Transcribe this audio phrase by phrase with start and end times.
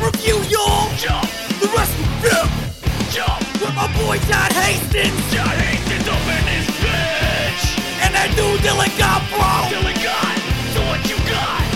[0.00, 0.88] Wrestling Review, y'all!
[0.96, 1.28] Jump,
[1.60, 3.10] The Wrestling Review!
[3.10, 5.32] jump, With my boy John Hastings!
[5.32, 7.78] John Hastings up in this bitch.
[8.02, 9.68] And that dude Dylan Godbro!
[9.74, 10.38] Dylan got,
[10.72, 11.66] so what you got?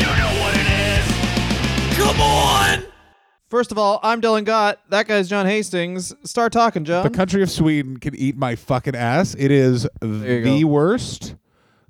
[0.00, 0.68] You know what it
[0.98, 1.96] is.
[1.96, 2.90] Come on!
[3.48, 4.80] First of all, I'm Dylan Gott.
[4.88, 6.12] That guy's John Hastings.
[6.24, 7.04] Start talking, John.
[7.04, 9.34] The country of Sweden can eat my fucking ass.
[9.38, 10.66] It is the go.
[10.66, 11.36] worst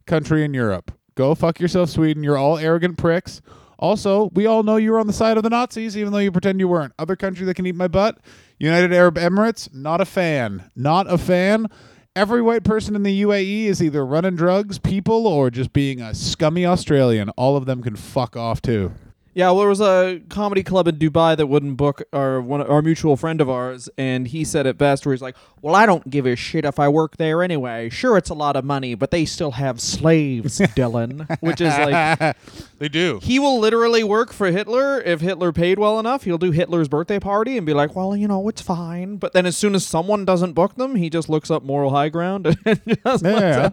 [0.06, 0.92] country in Europe.
[1.14, 2.22] Go fuck yourself, Sweden.
[2.22, 3.40] You're all arrogant pricks.
[3.80, 6.30] Also, we all know you were on the side of the Nazis, even though you
[6.30, 6.92] pretend you weren't.
[6.98, 8.18] Other country that can eat my butt,
[8.58, 10.70] United Arab Emirates, not a fan.
[10.76, 11.66] Not a fan.
[12.14, 16.12] Every white person in the UAE is either running drugs, people, or just being a
[16.12, 17.30] scummy Australian.
[17.30, 18.92] All of them can fuck off too.
[19.32, 22.82] Yeah, well, there was a comedy club in Dubai that wouldn't book our one our
[22.82, 26.10] mutual friend of ours, and he said it best, where he's like, "Well, I don't
[26.10, 27.90] give a shit if I work there anyway.
[27.90, 32.36] Sure, it's a lot of money, but they still have slaves, Dylan." Which is like
[32.78, 33.20] they do.
[33.22, 36.24] he will literally work for Hitler if Hitler paid well enough.
[36.24, 39.46] He'll do Hitler's birthday party and be like, "Well, you know, it's fine." But then
[39.46, 42.80] as soon as someone doesn't book them, he just looks up moral high ground and
[43.04, 43.70] just Yeah.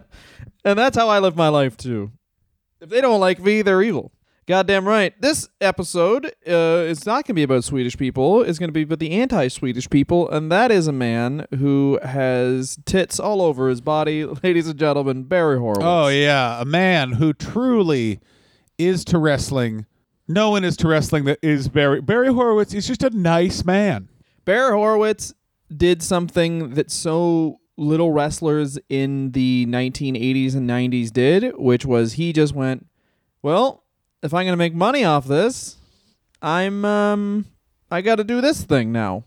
[0.64, 2.12] And that's how I live my life too.
[2.80, 4.12] If they don't like me, they're evil.
[4.48, 5.12] Goddamn right.
[5.20, 8.40] This episode uh, is not going to be about Swedish people.
[8.40, 12.78] It's going to be about the anti-Swedish people, and that is a man who has
[12.86, 14.24] tits all over his body.
[14.42, 15.84] Ladies and gentlemen, Barry Horowitz.
[15.84, 18.20] Oh yeah, a man who truly
[18.78, 19.84] is to wrestling.
[20.26, 22.72] No one is to wrestling that is Barry Barry Horowitz.
[22.72, 24.08] is just a nice man.
[24.46, 25.34] Barry Horowitz
[25.76, 32.32] did something that so little wrestlers in the 1980s and 90s did, which was he
[32.32, 32.86] just went,
[33.42, 33.84] "Well,
[34.22, 35.76] if I'm going to make money off this,
[36.42, 37.46] I'm um
[37.90, 39.24] I got to do this thing now,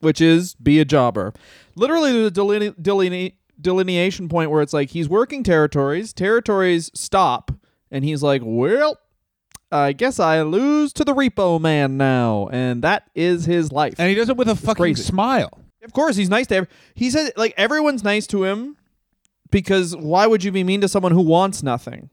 [0.00, 1.32] which is be a jobber."
[1.76, 7.50] Literally there's a deline- deline- delineation point where it's like he's working territories, territories stop,
[7.90, 8.98] and he's like, "Well,
[9.72, 13.94] I guess I lose to the repo man now, and that is his life.
[13.98, 15.02] And he does it with a fucking crazy.
[15.02, 15.58] smile.
[15.82, 16.68] Of course, he's nice to every.
[16.94, 18.76] He said like everyone's nice to him
[19.50, 22.08] because why would you be mean to someone who wants nothing?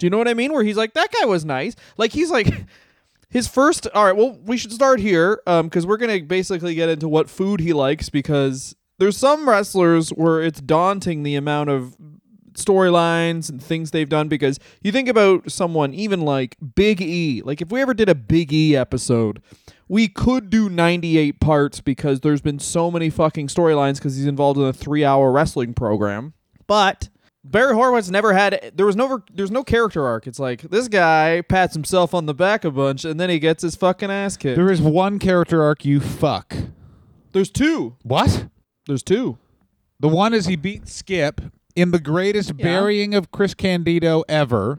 [0.00, 0.52] Do you know what I mean?
[0.52, 1.76] Where he's like that guy was nice.
[1.96, 2.64] Like he's like
[3.28, 3.86] his first.
[3.94, 7.30] All right, well we should start here um because we're gonna basically get into what
[7.30, 11.96] food he likes because there's some wrestlers where it's daunting the amount of
[12.54, 17.42] storylines and things they've done because you think about someone even like Big E.
[17.44, 19.42] Like if we ever did a Big E episode,
[19.88, 24.58] we could do 98 parts because there's been so many fucking storylines because he's involved
[24.58, 26.34] in a 3-hour wrestling program.
[26.66, 27.08] But
[27.50, 30.26] Barry Horowitz never had there was no there's no character arc.
[30.26, 33.62] It's like this guy pats himself on the back a bunch and then he gets
[33.62, 34.56] his fucking ass kicked.
[34.56, 36.54] There is one character arc you fuck.
[37.32, 37.96] there's two.
[38.02, 38.46] What?
[38.86, 39.38] There's two.
[39.98, 41.40] The one is he beat Skip
[41.76, 42.64] in the greatest Yeah.
[42.64, 44.78] burying of Chris Candido ever.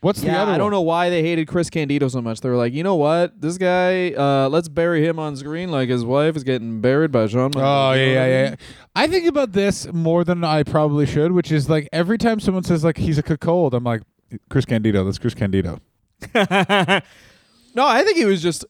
[0.00, 2.40] What's the Yeah, other I don't know why they hated Chris Candido so much.
[2.40, 5.90] They were like, you know what, this guy, uh, let's bury him on screen like
[5.90, 7.26] his wife is getting buried by.
[7.26, 7.54] Michaels.
[7.56, 8.54] Oh yeah, yeah, yeah.
[8.96, 12.64] I think about this more than I probably should, which is like every time someone
[12.64, 14.02] says like he's a cold, I'm like
[14.48, 15.04] Chris Candido.
[15.04, 15.80] That's Chris Candido.
[16.34, 16.40] no,
[17.86, 18.64] I think he was just.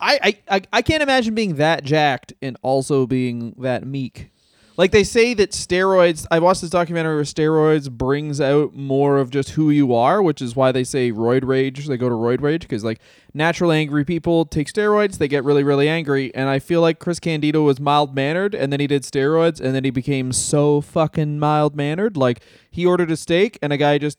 [0.00, 4.30] I, I, I can't imagine being that jacked and also being that meek.
[4.78, 6.24] Like they say that steroids.
[6.30, 10.40] I watched this documentary where steroids brings out more of just who you are, which
[10.40, 11.88] is why they say roid rage.
[11.88, 13.00] They go to roid rage because like
[13.34, 16.32] naturally angry people take steroids, they get really really angry.
[16.32, 19.74] And I feel like Chris Candido was mild mannered, and then he did steroids, and
[19.74, 22.16] then he became so fucking mild mannered.
[22.16, 22.40] Like
[22.70, 24.18] he ordered a steak, and a guy just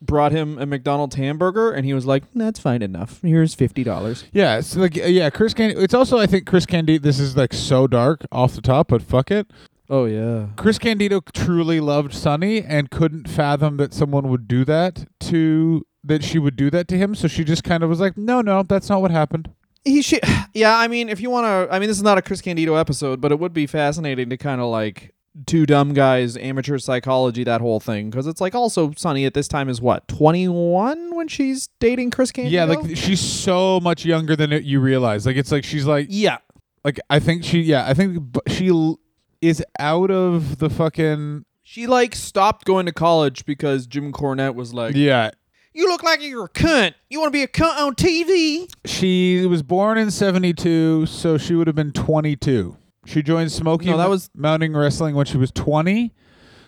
[0.00, 3.20] brought him a McDonald's hamburger, and he was like, "That's fine enough.
[3.20, 5.82] Here's fifty dollars." Yeah, it's like yeah, Chris Candido.
[5.82, 7.02] It's also I think Chris Candido.
[7.02, 9.46] This is like so dark off the top, but fuck it.
[9.92, 10.46] Oh yeah.
[10.56, 16.24] Chris Candido truly loved Sunny and couldn't fathom that someone would do that to that
[16.24, 17.14] she would do that to him.
[17.14, 19.50] So she just kind of was like, no, no, that's not what happened.
[19.84, 20.20] He should.
[20.54, 22.74] Yeah, I mean, if you want to, I mean, this is not a Chris Candido
[22.74, 25.14] episode, but it would be fascinating to kind of like
[25.46, 29.48] two dumb guys, amateur psychology, that whole thing, because it's like also Sunny at this
[29.48, 32.54] time is what twenty one when she's dating Chris Candido.
[32.54, 35.24] Yeah, like she's so much younger than it, you realize.
[35.24, 36.36] Like it's like she's like yeah.
[36.84, 39.00] like I think she yeah I think she l-
[39.42, 44.72] is out of the fucking She like stopped going to college because Jim Cornette was
[44.72, 45.30] like, yeah.
[45.74, 46.94] "You look like you're a cunt.
[47.10, 51.54] You want to be a cunt on TV?" She was born in '72, so she
[51.54, 52.76] would have been 22.
[53.04, 56.12] She joined Smoky No, that was- Mountain Wrestling when she was 20.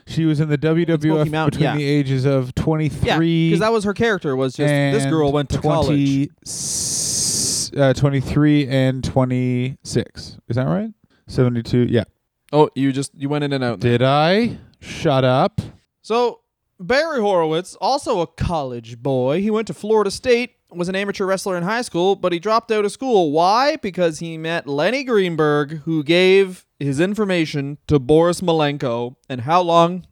[0.06, 1.76] She was in the WWF Mountain, between yeah.
[1.76, 4.36] the ages of 23 Yeah, because that was her character.
[4.36, 6.30] Was just this girl went to 20 college.
[6.44, 10.38] s- uh, 23 and 26.
[10.48, 10.90] Is that right?
[11.28, 11.86] 72.
[11.88, 12.04] Yeah.
[12.54, 13.80] Oh, you just you went in and out.
[13.80, 13.98] there.
[13.98, 14.58] Did I?
[14.78, 15.60] Shut up.
[16.02, 16.40] So
[16.78, 21.56] Barry Horowitz, also a college boy, he went to Florida State, was an amateur wrestler
[21.56, 23.32] in high school, but he dropped out of school.
[23.32, 23.74] Why?
[23.76, 29.16] Because he met Lenny Greenberg, who gave his information to Boris Malenko.
[29.28, 30.06] And how long?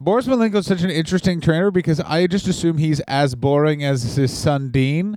[0.00, 4.16] Boris Malenko is such an interesting trainer because I just assume he's as boring as
[4.16, 5.16] his son Dean,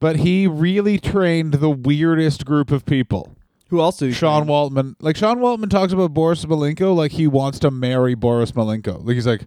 [0.00, 3.37] but he really trained the weirdest group of people.
[3.68, 4.46] Who else did he Sean?
[4.46, 9.04] Waltman, like Sean Waltman talks about Boris Malenko like he wants to marry Boris Malenko.
[9.04, 9.42] Like he's like,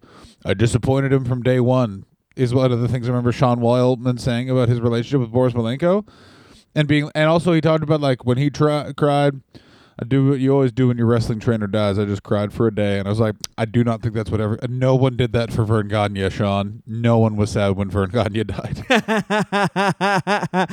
[0.45, 2.05] I disappointed him from day one.
[2.35, 5.53] Is one of the things I remember Sean Waltman saying about his relationship with Boris
[5.53, 6.07] Malenko,
[6.73, 9.41] and being, and also he talked about like when he tri- cried.
[9.99, 11.99] I do what you always do when your wrestling trainer dies.
[11.99, 14.31] I just cried for a day, and I was like, I do not think that's
[14.31, 14.57] whatever.
[14.67, 16.81] No one did that for Verne Gagne, Sean.
[16.87, 18.85] No one was sad when Verne Gagne died.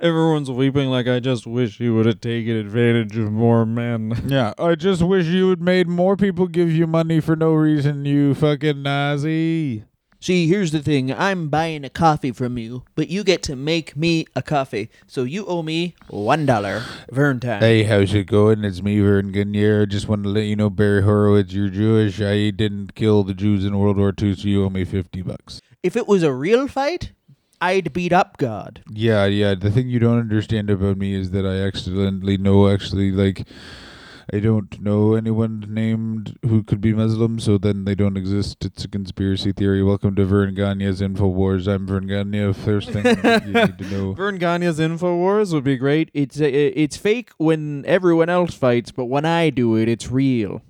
[0.00, 4.22] Everyone's weeping like I just wish he would have taken advantage of more men.
[4.26, 8.04] yeah, I just wish you had made more people give you money for no reason.
[8.04, 9.84] You fucking Nazi.
[10.22, 11.12] See, here's the thing.
[11.12, 14.88] I'm buying a coffee from you, but you get to make me a coffee.
[15.08, 16.84] So you owe me one dollar.
[17.10, 17.60] Vern time.
[17.60, 18.64] Hey, how's it going?
[18.64, 19.80] It's me, Verne Gagne.
[19.80, 22.20] I just want to let you know, Barry Horowitz, you're Jewish.
[22.20, 25.60] I didn't kill the Jews in World War II, so you owe me 50 bucks.
[25.82, 27.10] If it was a real fight,
[27.60, 28.84] I'd beat up God.
[28.88, 29.56] Yeah, yeah.
[29.56, 33.48] The thing you don't understand about me is that I accidentally know, actually, like,
[34.30, 38.64] I don't know anyone named who could be Muslim, so then they don't exist.
[38.64, 39.82] It's a conspiracy theory.
[39.82, 41.66] Welcome to Verne Gagne's InfoWars.
[41.66, 42.52] I'm Verne Gagne.
[42.52, 44.12] First thing you need to know.
[44.12, 46.10] Verne Gagne's Infowars would be great.
[46.14, 50.62] It's uh, it's fake when everyone else fights, but when I do it, it's real.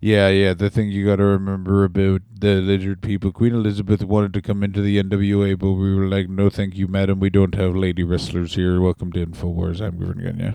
[0.00, 0.54] Yeah, yeah.
[0.54, 4.62] The thing you got to remember about the lizard people, Queen Elizabeth wanted to come
[4.64, 7.20] into the NWA, but we were like, no, thank you, madam.
[7.20, 8.80] We don't have lady wrestlers here.
[8.80, 9.80] Welcome to InfoWars.
[9.80, 10.54] I'm Verne Gagne.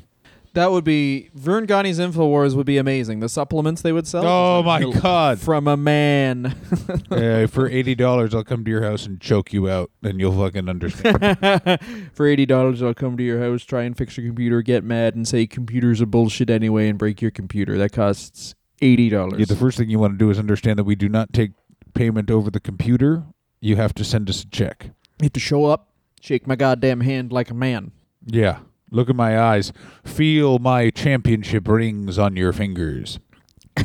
[0.58, 3.20] That would be Verne Gagne's Infowars would be amazing.
[3.20, 4.26] The supplements they would sell.
[4.26, 5.40] Oh, my God.
[5.40, 6.56] From a man.
[7.10, 10.68] Uh, for $80, I'll come to your house and choke you out, and you'll fucking
[10.68, 11.80] understand.
[12.14, 15.16] For eighty dollars, I'll come to your house, try and fix your computer, get mad,
[15.16, 17.78] and say computers are bullshit anyway, and break your computer.
[17.78, 19.40] That costs eighty dollars.
[19.40, 21.52] yeah, the first thing you want to do is understand that we do not take
[21.94, 23.24] payment over the computer.
[23.62, 24.92] You have to send us a check.
[25.20, 25.90] you have to show up,
[26.22, 27.92] shake my goddamn hand like a man.
[28.26, 28.60] Yeah.
[28.90, 29.74] Look at my eyes.
[30.04, 33.20] Feel my championship rings on your fingers.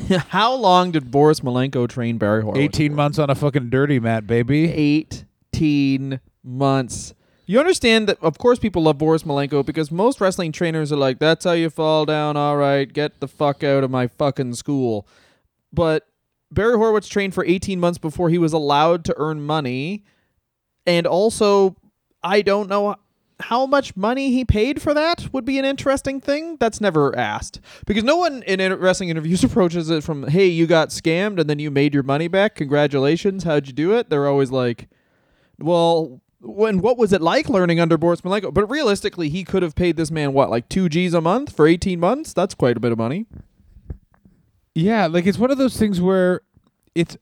[0.29, 2.65] How long did Boris Malenko train Barry Horowitz?
[2.77, 2.97] 18 for?
[2.97, 4.71] months on a fucking dirty mat, baby.
[4.73, 7.15] Eighteen months.
[7.45, 11.19] You understand that, of course, people love Boris Malenko because most wrestling trainers are like,
[11.19, 12.37] "That's how you fall down.
[12.37, 15.07] All right, get the fuck out of my fucking school."
[15.73, 16.07] But
[16.51, 20.05] Barry Horowitz trained for 18 months before he was allowed to earn money,
[20.87, 21.77] and also,
[22.23, 22.97] I don't know
[23.43, 25.33] how much money he paid for that.
[25.33, 26.57] Would be an interesting thing.
[26.59, 30.89] That's never asked because no one in wrestling interviews approaches it from, "Hey, you got
[30.89, 32.55] scammed and then you made your money back.
[32.57, 33.45] Congratulations.
[33.45, 34.89] How'd you do it?" They're always like,
[35.59, 38.53] "Well." When what was it like learning under Boris Malenko?
[38.53, 41.69] But realistically, he could have paid this man what, like two G's a month for
[41.69, 42.33] eighteen months.
[42.33, 43.27] That's quite a bit of money.
[44.75, 46.41] Yeah, like it's one of those things where
[46.97, 47.17] it's.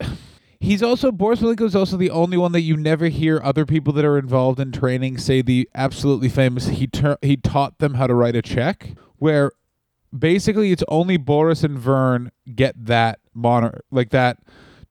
[0.61, 3.95] He's also Boris Malenko is also the only one that you never hear other people
[3.95, 8.07] that are involved in training say the absolutely famous he tur- he taught them how
[8.07, 8.93] to write a check.
[9.17, 9.53] Where
[10.17, 14.39] basically it's only Boris and Vern get that mono like that.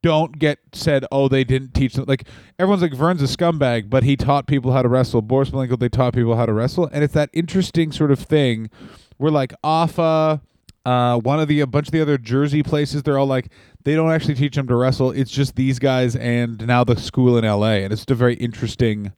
[0.01, 2.05] Don't get said, oh, they didn't teach them.
[2.07, 2.27] Like
[2.57, 5.21] everyone's like Vern's a scumbag, but he taught people how to wrestle.
[5.21, 8.71] Boris Malenko, they taught people how to wrestle, and it's that interesting sort of thing
[9.17, 10.41] where like Alpha,
[10.85, 13.51] uh, one of the a bunch of the other Jersey places, they're all like
[13.83, 15.11] they don't actually teach them to wrestle.
[15.11, 17.83] It's just these guys and now the school in L.A.
[17.83, 19.13] and it's a very interesting.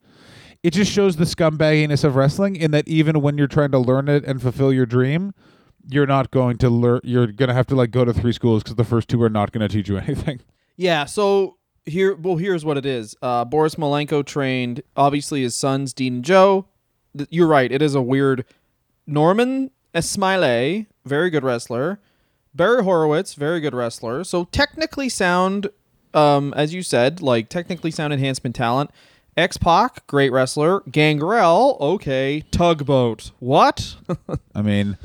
[0.63, 4.07] It just shows the scumbagginess of wrestling in that even when you're trying to learn
[4.07, 5.33] it and fulfill your dream,
[5.89, 7.01] you're not going to learn.
[7.03, 9.51] You're gonna have to like go to three schools because the first two are not
[9.51, 10.41] going to teach you anything.
[10.77, 13.15] Yeah, so here well here's what it is.
[13.21, 16.67] Uh, Boris Malenko trained obviously his sons Dean and Joe.
[17.29, 18.45] You're right, it is a weird
[19.07, 21.99] Norman Smiley, very good wrestler.
[22.53, 24.23] Barry Horowitz, very good wrestler.
[24.23, 25.69] So technically sound
[26.13, 28.91] um as you said, like technically sound enhancement talent.
[29.37, 30.81] X Pac, great wrestler.
[30.91, 32.43] Gangrel, okay.
[32.51, 33.95] Tugboat, what?
[34.55, 34.97] I mean,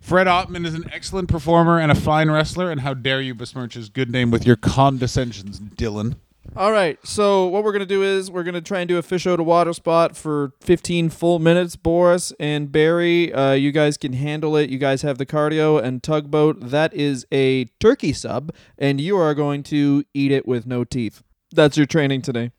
[0.00, 3.74] Fred Ottman is an excellent performer and a fine wrestler, and how dare you besmirch
[3.74, 6.16] his good name with your condescensions, Dylan?
[6.56, 6.98] All right.
[7.04, 9.46] So what we're gonna do is we're gonna try and do a fish out of
[9.46, 11.76] water spot for 15 full minutes.
[11.76, 14.68] Boris and Barry, uh, you guys can handle it.
[14.70, 16.58] You guys have the cardio and tugboat.
[16.60, 21.22] That is a turkey sub, and you are going to eat it with no teeth.
[21.52, 22.50] That's your training today.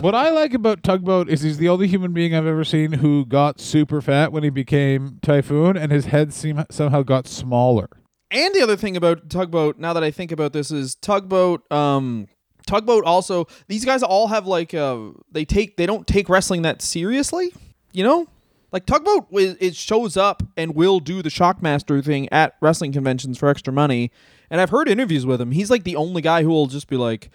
[0.00, 3.26] what I like about Tugboat is he's the only human being I've ever seen who
[3.26, 7.88] got super fat when he became Typhoon, and his head seem somehow got smaller.
[8.30, 11.70] And the other thing about tugboat, now that I think about this, is tugboat.
[11.72, 12.28] Um,
[12.66, 14.98] Tugboat also these guys all have like uh
[15.32, 17.50] they take they don't take wrestling that seriously,
[17.92, 18.26] you know?
[18.70, 23.48] Like Tugboat it shows up and will do the Shockmaster thing at wrestling conventions for
[23.48, 24.10] extra money.
[24.50, 25.52] And I've heard interviews with him.
[25.52, 27.30] He's like the only guy who will just be like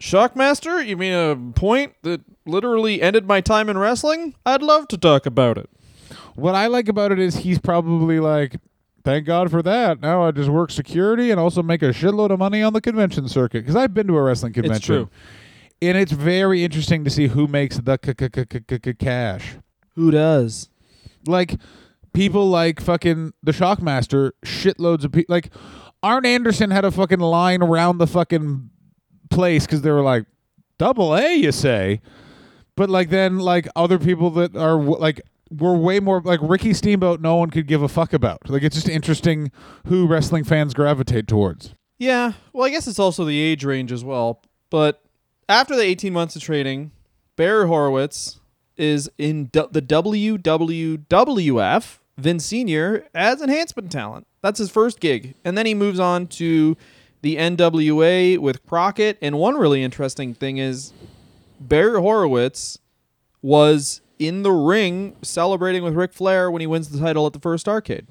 [0.00, 0.84] Shockmaster?
[0.84, 4.34] You mean a point that literally ended my time in wrestling?
[4.44, 5.70] I'd love to talk about it.
[6.34, 8.56] What I like about it is he's probably like,
[9.04, 10.00] thank God for that.
[10.00, 13.28] Now I just work security and also make a shitload of money on the convention
[13.28, 13.60] circuit.
[13.60, 14.76] Because I've been to a wrestling convention.
[14.76, 15.10] It's true.
[15.80, 19.56] And it's very interesting to see who makes the c- c- c- c- c- cash.
[19.96, 20.68] Who does?
[21.26, 21.56] Like
[22.12, 25.32] people like fucking the Shockmaster, shitloads of people.
[25.34, 25.50] Like
[26.02, 28.70] Arn Anderson had a fucking line around the fucking
[29.30, 30.26] place because they were like,
[30.78, 32.00] double A, you say?
[32.76, 35.20] But like then like other people that are like
[35.58, 37.20] were way more like Ricky Steamboat.
[37.20, 38.48] No one could give a fuck about.
[38.48, 39.50] Like it's just interesting
[39.86, 41.74] who wrestling fans gravitate towards.
[41.98, 44.42] Yeah, well, I guess it's also the age range as well.
[44.70, 45.02] But
[45.48, 46.90] after the 18 months of training,
[47.36, 48.40] Barry Horowitz
[48.76, 50.98] is in the WWWF,
[52.18, 54.26] Vince Sr., as enhancement talent.
[54.42, 55.34] That's his first gig.
[55.44, 56.76] And then he moves on to
[57.22, 59.16] the NWA with Crockett.
[59.22, 60.92] And one really interesting thing is
[61.60, 62.78] Barry Horowitz
[63.40, 67.40] was in the ring celebrating with Ric Flair when he wins the title at the
[67.40, 68.06] first Starrcade.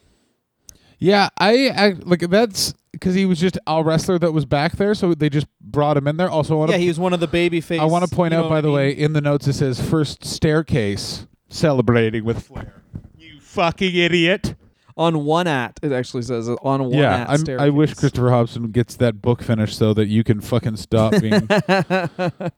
[0.99, 4.93] Yeah, I, I like that's because he was just a wrestler that was back there,
[4.93, 6.29] so they just brought him in there.
[6.29, 7.79] Also, want Yeah, he was one of the baby face.
[7.79, 8.75] I want to point out, by the mean?
[8.75, 12.83] way, in the notes it says first staircase celebrating with Flair.
[13.17, 14.53] You fucking idiot.
[14.95, 17.95] on one at it actually says uh, on one yeah, at I wish.
[17.95, 21.47] Christopher Hobson gets that book finished so that you can fucking stop being.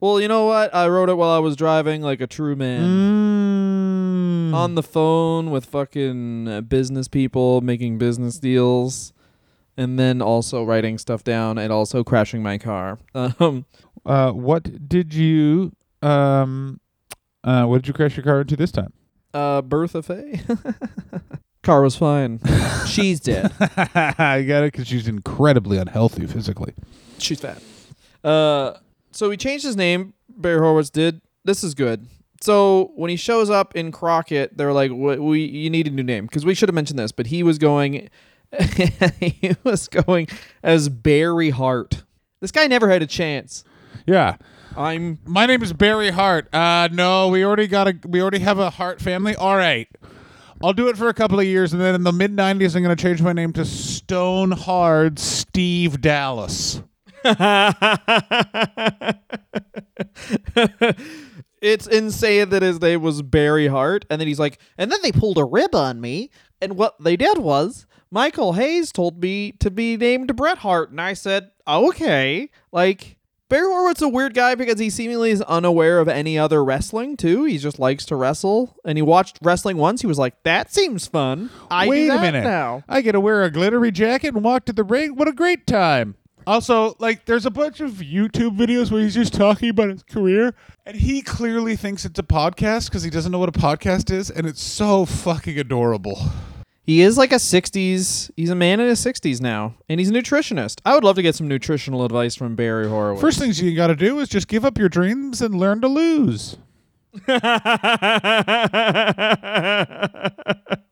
[0.00, 2.88] well you know what i wrote it while i was driving like a true man
[4.50, 4.54] Mm.
[4.54, 9.12] on the phone with fucking uh, business people making business deals
[9.76, 13.64] and then also writing stuff down and also crashing my car um
[14.06, 16.80] uh, what did you um,
[17.44, 18.92] uh, what did you crash your car into this time?
[19.34, 20.40] uh bertha faye
[21.62, 22.40] car was fine
[22.86, 26.72] she's dead I got it because she's incredibly unhealthy physically.
[27.18, 27.60] She's fat.
[28.24, 28.74] Uh,
[29.10, 30.14] so he changed his name.
[30.28, 31.20] Barry Horowitz did.
[31.44, 32.06] This is good.
[32.40, 35.20] So when he shows up in Crockett, they're like, "What?
[35.20, 37.58] We you need a new name?" Because we should have mentioned this, but he was
[37.58, 38.08] going,
[39.20, 40.28] he was going
[40.62, 42.04] as Barry Hart.
[42.40, 43.64] This guy never had a chance.
[44.06, 44.36] Yeah.
[44.76, 46.54] I'm My name is Barry Hart.
[46.54, 49.34] Uh, no, we already got a we already have a Hart family.
[49.34, 49.88] All right.
[50.62, 52.82] I'll do it for a couple of years, and then in the mid '90s, I'm
[52.82, 56.82] going to change my name to Stone Hard Steve Dallas.
[61.60, 65.12] it's insane that his name was Barry Hart, and then he's like, and then they
[65.12, 66.30] pulled a rib on me,
[66.60, 71.00] and what they did was Michael Hayes told me to be named Bret Hart, and
[71.00, 73.14] I said, okay, like.
[73.50, 77.44] Barry Horowitz a weird guy because he seemingly is unaware of any other wrestling too.
[77.44, 80.02] He just likes to wrestle, and he watched wrestling once.
[80.02, 82.44] He was like, "That seems fun." I Wait a minute.
[82.44, 82.82] now.
[82.86, 85.16] I get to wear a glittery jacket and walk to the ring.
[85.16, 86.16] What a great time.
[86.48, 90.54] Also, like, there's a bunch of YouTube videos where he's just talking about his career,
[90.86, 94.30] and he clearly thinks it's a podcast because he doesn't know what a podcast is,
[94.30, 96.18] and it's so fucking adorable.
[96.84, 98.30] He is like a 60s.
[98.34, 100.80] He's a man in his 60s now, and he's a nutritionist.
[100.86, 103.20] I would love to get some nutritional advice from Barry Horowitz.
[103.20, 105.88] First things you got to do is just give up your dreams and learn to
[105.88, 106.56] lose.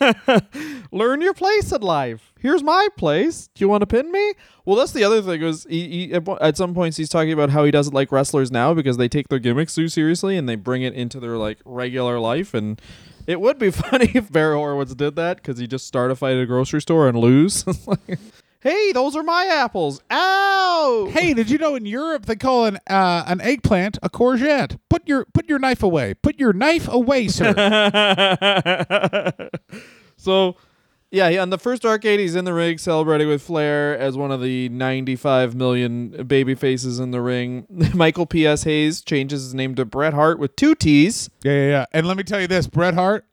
[0.92, 2.32] Learn your place in life.
[2.38, 3.48] Here's my place.
[3.54, 4.32] Do you want to pin me?
[4.64, 5.42] Well, that's the other thing.
[5.42, 8.74] Was he, he, at some points he's talking about how he doesn't like wrestlers now
[8.74, 12.18] because they take their gimmicks too seriously and they bring it into their like regular
[12.18, 12.54] life.
[12.54, 12.80] And
[13.26, 16.36] it would be funny if Barry Horowitz did that because he just start a fight
[16.36, 17.64] at a grocery store and lose.
[18.62, 20.02] Hey, those are my apples.
[20.10, 21.08] Ow!
[21.12, 24.78] Hey, did you know in Europe they call an uh, an eggplant a courgette?
[24.90, 26.12] Put your put your knife away.
[26.12, 27.54] Put your knife away, sir.
[30.18, 30.56] so,
[31.10, 34.42] yeah, on the first Starrcade, he's in the ring celebrating with Flair as one of
[34.42, 37.66] the 95 million baby faces in the ring.
[37.94, 38.64] Michael P.S.
[38.64, 41.30] Hayes changes his name to Bret Hart with two T's.
[41.42, 41.86] yeah, yeah, yeah.
[41.92, 43.24] And let me tell you this, Bret Hart,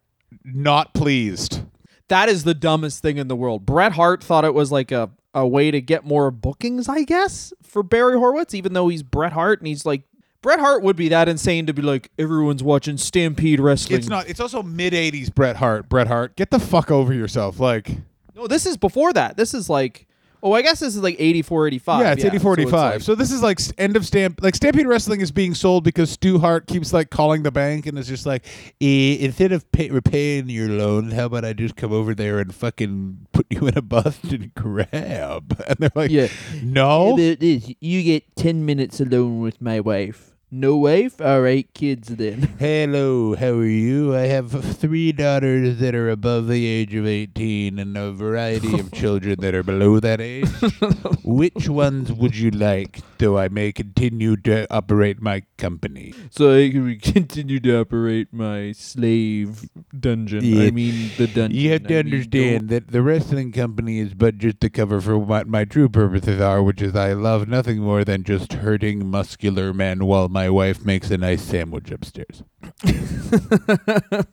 [0.46, 1.64] not pleased.
[2.10, 3.66] That is the dumbest thing in the world.
[3.66, 7.52] Bret Hart thought it was like a, a way to get more bookings, I guess,
[7.62, 10.04] for Barry Horowitz, even though he's Bret Hart and he's like.
[10.44, 13.98] Bret Hart would be that insane to be like, everyone's watching Stampede Wrestling.
[14.00, 14.30] It's not.
[14.30, 15.90] It's also mid '80s Bret Hart.
[15.90, 17.60] Bret Hart, get the fuck over yourself.
[17.60, 17.90] Like,
[18.36, 19.36] No, this is before that.
[19.36, 20.07] This is like
[20.44, 22.02] Oh, I guess this is like 84, 85.
[22.02, 23.02] yeah, it's eighty four, eighty five.
[23.04, 24.40] So So this is like end of stamp.
[24.42, 27.98] Like Stampede Wrestling is being sold because Stu Hart keeps like calling the bank and
[27.98, 28.46] is just like,
[28.80, 32.54] eh, instead of pay- repaying your loan, how about I just come over there and
[32.54, 35.60] fucking put you in a Boston crab?
[35.68, 36.28] And they're like, Yeah.
[36.64, 37.18] no.
[37.18, 40.37] You get 10 minutes alone with my wife.
[40.50, 41.20] No wife?
[41.20, 42.56] All right, kids then.
[42.60, 44.16] Hello, how are you?
[44.16, 48.90] I have three daughters that are above the age of 18 and a variety of
[48.94, 50.48] children that are below that age.
[51.26, 56.14] Which ones would you like so I may continue to operate my company?
[56.30, 60.40] so I can continue to operate my slave dungeon.
[60.62, 61.60] I mean, the dungeon.
[61.60, 65.02] You have to I mean, understand that the wrestling company is but just to cover
[65.02, 69.06] for what my true purposes are, which is I love nothing more than just hurting
[69.12, 72.44] muscular men while my wife makes a nice sandwich upstairs.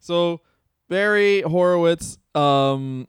[0.00, 0.40] so
[0.88, 3.06] Barry Horowitz um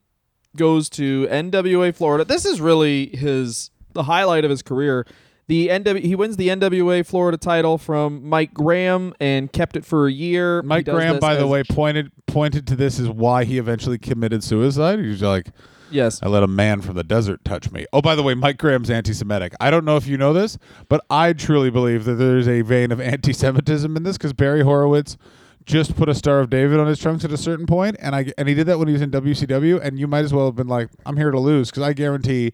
[0.56, 2.24] goes to NWA Florida.
[2.24, 5.04] This is really his the highlight of his career.
[5.48, 10.06] The NW he wins the NWA Florida title from Mike Graham and kept it for
[10.06, 10.62] a year.
[10.62, 15.00] Mike Graham, by the way, pointed pointed to this as why he eventually committed suicide.
[15.00, 15.48] He's like,
[15.92, 16.20] yes.
[16.22, 17.86] I let a man from the desert touch me.
[17.92, 19.54] Oh, by the way, Mike Graham's anti-Semitic.
[19.60, 20.58] I don't know if you know this,
[20.88, 25.16] but I truly believe that there's a vein of anti-Semitism in this because Barry Horowitz
[25.64, 28.32] just put a Star of David on his trunks at a certain point, and I
[28.36, 29.80] and he did that when he was in WCW.
[29.82, 32.52] And you might as well have been like, I'm here to lose because I guarantee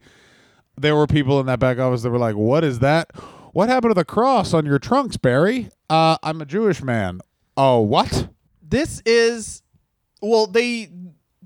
[0.76, 3.10] there were people in that back office that were like, What is that?
[3.52, 5.70] What happened to the cross on your trunks, Barry?
[5.88, 7.20] Uh, I'm a Jewish man.
[7.56, 8.28] Oh, what?
[8.62, 9.62] This is
[10.20, 10.90] well they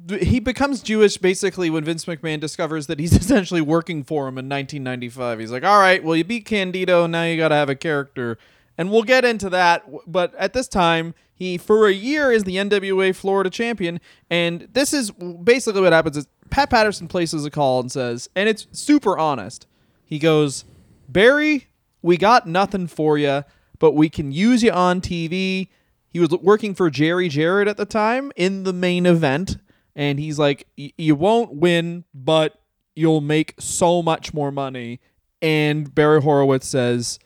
[0.09, 4.49] he becomes Jewish basically when Vince McMahon discovers that he's essentially working for him in
[4.49, 5.38] 1995.
[5.38, 8.38] He's like, "All right, well you beat Candido, now you got to have a character."
[8.78, 12.56] And we'll get into that, but at this time, he for a year is the
[12.56, 17.80] NWA Florida champion, and this is basically what happens is Pat Patterson places a call
[17.80, 19.66] and says, and it's super honest.
[20.04, 20.64] He goes,
[21.09, 21.68] "Barry,
[22.00, 23.44] we got nothing for you,
[23.78, 25.68] but we can use you on TV."
[26.09, 29.56] He was working for Jerry Jarrett at the time in the main event,
[29.94, 32.61] and he's like, "You won't win, but
[32.94, 35.00] you'll make so much more money."
[35.40, 37.18] And Barry Horowitz says,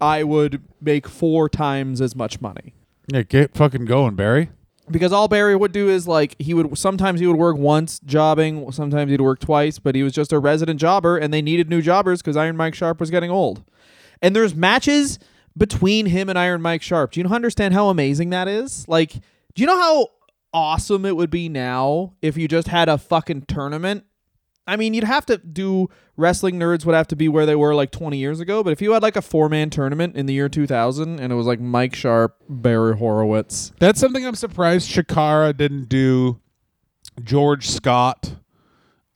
[0.00, 2.74] "I would make four times as much money."
[3.12, 4.50] Yeah, get fucking going, Barry.
[4.88, 8.70] because all Barry would do is like he would sometimes he would work once jobbing,
[8.70, 11.82] sometimes he'd work twice, but he was just a resident jobber, and they needed new
[11.82, 13.64] jobbers because Iron Mike Sharpe was getting old.
[14.22, 15.18] And there's matches
[15.58, 17.12] between him and Iron Mike Sharpe.
[17.12, 18.86] Do you understand how amazing that is?
[18.86, 20.08] Like, do you know how
[20.56, 24.04] awesome it would be now if you just had a fucking tournament?
[24.66, 27.74] I mean, you'd have to do wrestling nerds would have to be where they were
[27.74, 30.32] like 20 years ago, but if you had like a four man tournament in the
[30.32, 35.54] year 2000 and it was like Mike Sharpe, Barry Horowitz, That's something I'm surprised Chikara
[35.56, 36.40] didn't do.
[37.22, 38.34] George Scott.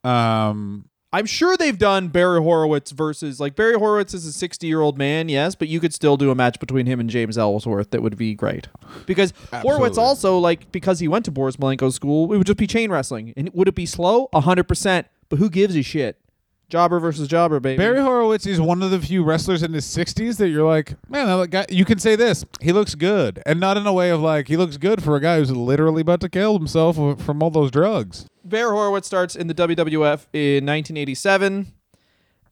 [0.05, 4.81] Um, I'm sure they've done Barry Horowitz versus like Barry Horowitz is a 60 year
[4.81, 7.91] old man, yes, but you could still do a match between him and James Ellsworth
[7.91, 8.69] that would be great
[9.07, 12.67] because Horowitz also like because he went to Boris Malenko's school, it would just be
[12.69, 14.29] chain wrestling, and would it be slow?
[14.33, 16.17] hundred percent, but who gives a shit?
[16.71, 17.77] Jobber versus jobber, baby.
[17.77, 21.27] Barry Horowitz is one of the few wrestlers in his 60s that you're like, man,
[21.27, 21.67] that guy.
[21.69, 22.45] You can say this.
[22.61, 25.21] He looks good, and not in a way of like he looks good for a
[25.21, 28.27] guy who's literally about to kill himself from all those drugs.
[28.45, 31.73] Barry Horowitz starts in the WWF in 1987,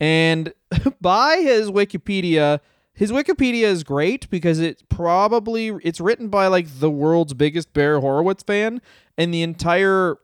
[0.01, 0.53] and
[1.01, 2.59] by his Wikipedia,
[2.93, 8.01] his Wikipedia is great because it's probably it's written by like the world's biggest Barry
[8.01, 8.83] Horowitz fan,
[9.17, 10.17] and the entire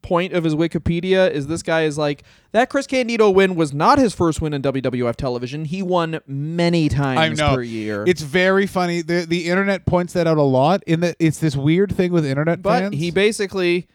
[0.00, 3.98] point of his Wikipedia is this guy is like that Chris Candido win was not
[3.98, 5.64] his first win in WWF television.
[5.66, 8.04] He won many times per year.
[8.06, 9.02] It's very funny.
[9.02, 10.82] The the internet points that out a lot.
[10.86, 12.94] In that it's this weird thing with internet But fans.
[12.96, 13.88] he basically.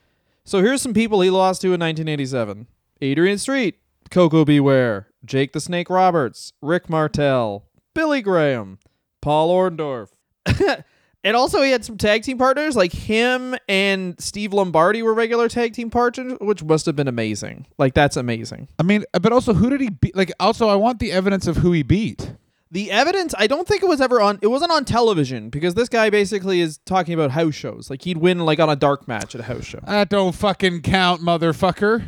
[0.46, 2.68] So here's some people he lost to in 1987
[3.02, 3.80] Adrian Street,
[4.10, 4.60] Koko B.
[4.60, 8.80] Ware, Jake the Snake Roberts, Rick Martel, Billy Graham,
[9.22, 10.10] Paul Orndorff.
[11.28, 15.50] and also, he had some tag team partners like him and Steve Lombardi were regular
[15.50, 17.66] tag team partners, which must have been amazing.
[17.78, 18.70] Like, that's amazing.
[18.80, 20.16] I mean, uh, but also, who did he beat?
[20.16, 22.32] Like, also, I want the evidence of who he beat.
[22.72, 24.40] The evidence, I don't think it was ever on.
[24.42, 27.90] It wasn't on television because this guy basically is talking about house shows.
[27.90, 29.80] Like he'd win like on a dark match at a house show.
[29.86, 32.08] That don't fucking count, motherfucker.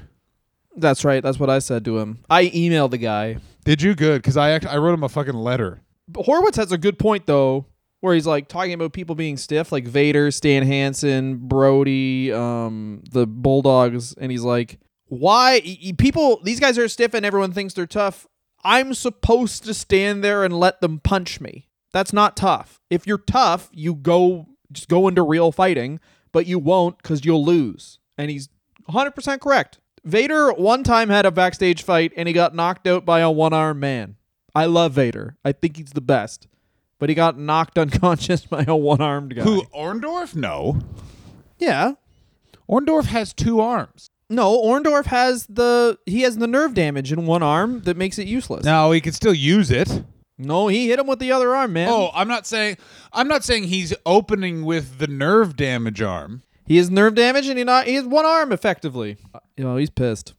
[0.75, 1.23] That's right.
[1.23, 2.19] That's what I said to him.
[2.29, 3.38] I emailed the guy.
[3.65, 4.21] Did you good?
[4.21, 5.82] Because I act- I wrote him a fucking letter.
[6.08, 7.65] But Horowitz has a good point though,
[8.01, 13.27] where he's like talking about people being stiff, like Vader, Stan Hansen, Brody, um, the
[13.27, 15.62] Bulldogs, and he's like, "Why
[15.97, 16.41] people?
[16.43, 18.27] These guys are stiff, and everyone thinks they're tough.
[18.63, 21.67] I'm supposed to stand there and let them punch me.
[21.91, 22.79] That's not tough.
[22.89, 25.99] If you're tough, you go just go into real fighting,
[26.31, 28.49] but you won't because you'll lose." And he's
[28.89, 29.79] 100% correct.
[30.03, 33.53] Vader one time had a backstage fight and he got knocked out by a one
[33.53, 34.15] armed man.
[34.55, 35.38] I love Vader.
[35.45, 36.47] I think he's the best.
[36.99, 39.43] But he got knocked unconscious by a one armed guy.
[39.43, 40.35] Who Orndorff?
[40.35, 40.79] No.
[41.57, 41.93] Yeah.
[42.69, 44.09] Orndorff has two arms.
[44.29, 48.27] No, Orndorff has the he has the nerve damage in one arm that makes it
[48.27, 48.63] useless.
[48.63, 50.03] Now he can still use it.
[50.38, 51.89] No, he hit him with the other arm, man.
[51.89, 52.77] Oh, I'm not saying
[53.12, 56.43] I'm not saying he's opening with the nerve damage arm.
[56.65, 59.17] He has nerve damage and he not he has one arm effectively.
[59.57, 60.35] You know, he's pissed.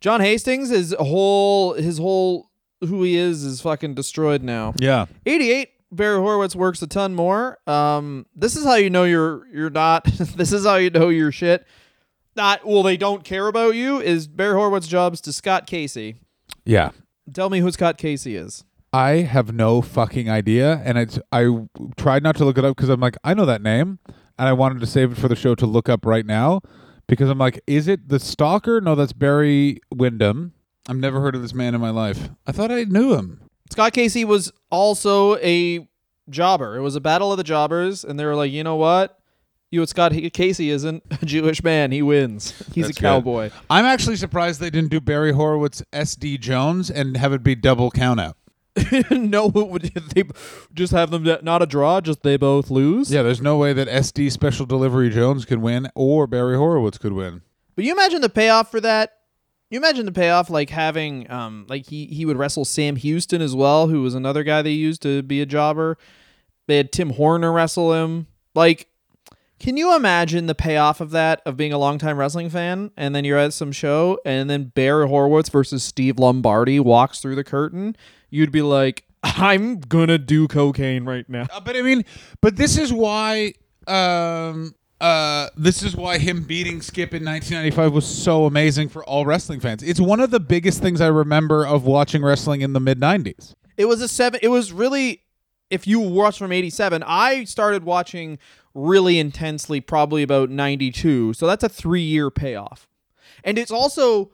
[0.00, 4.74] John Hastings, his whole his whole who he is is fucking destroyed now.
[4.78, 5.06] Yeah.
[5.26, 7.58] 88 Barry Horowitz works a ton more.
[7.66, 11.32] Um this is how you know you're you're not this is how you know you're
[11.32, 11.66] shit.
[12.36, 16.16] Not well they don't care about you is Barry Horowitz jobs to Scott Casey.
[16.64, 16.90] Yeah.
[17.32, 18.64] Tell me who Scott Casey is.
[18.92, 21.46] I have no fucking idea, and it's I
[21.96, 23.98] tried not to look it up because I'm like I know that name,
[24.38, 26.60] and I wanted to save it for the show to look up right now
[27.06, 28.80] because I'm like, is it the stalker?
[28.80, 30.54] No, that's Barry Windham.
[30.88, 32.30] I've never heard of this man in my life.
[32.46, 33.42] I thought I knew him.
[33.70, 35.86] Scott Casey was also a
[36.30, 36.76] jobber.
[36.76, 39.18] It was a battle of the jobbers, and they were like, you know what?
[39.70, 41.92] You and Scott Casey isn't a Jewish man.
[41.92, 42.52] He wins.
[42.74, 43.06] He's That's a good.
[43.06, 43.50] cowboy.
[43.68, 47.90] I'm actually surprised they didn't do Barry Horowitz SD Jones and have it be double
[47.90, 48.36] count out.
[49.10, 49.82] no, would
[50.14, 50.22] they
[50.72, 53.12] just have them not a draw, just they both lose?
[53.12, 57.12] Yeah, there's no way that SD Special Delivery Jones could win or Barry Horowitz could
[57.12, 57.42] win.
[57.74, 59.17] But you imagine the payoff for that?
[59.70, 63.54] You imagine the payoff like having um like he he would wrestle Sam Houston as
[63.54, 65.98] well, who was another guy they used to be a jobber.
[66.66, 68.26] They had Tim Horner wrestle him.
[68.54, 68.88] Like
[69.58, 73.24] can you imagine the payoff of that of being a longtime wrestling fan and then
[73.24, 77.96] you're at some show and then Barry Horowitz versus Steve Lombardi walks through the curtain?
[78.30, 81.46] You'd be like, I'm gonna do cocaine right now.
[81.52, 82.04] Uh, but I mean,
[82.40, 83.54] but this is why
[83.86, 89.24] um uh this is why him beating Skip in 1995 was so amazing for all
[89.24, 89.82] wrestling fans.
[89.82, 93.54] It's one of the biggest things I remember of watching wrestling in the mid 90s.
[93.76, 94.40] It was a seven.
[94.42, 95.22] It was really,
[95.70, 98.38] if you watch from '87, I started watching
[98.74, 101.34] really intensely probably about '92.
[101.34, 102.88] So that's a three-year payoff,
[103.44, 104.32] and it's also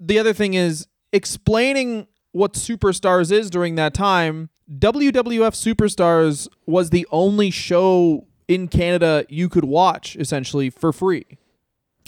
[0.00, 4.50] the other thing is explaining what Superstars is during that time.
[4.76, 11.24] WWF Superstars was the only show in Canada you could watch essentially for free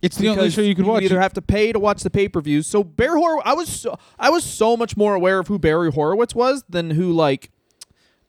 [0.03, 1.03] It's the only show you could watch.
[1.03, 2.67] You either have to pay to watch the pay per views.
[2.67, 5.91] So Barry Horowitz, I was so, I was so much more aware of who Barry
[5.91, 7.51] Horowitz was than who like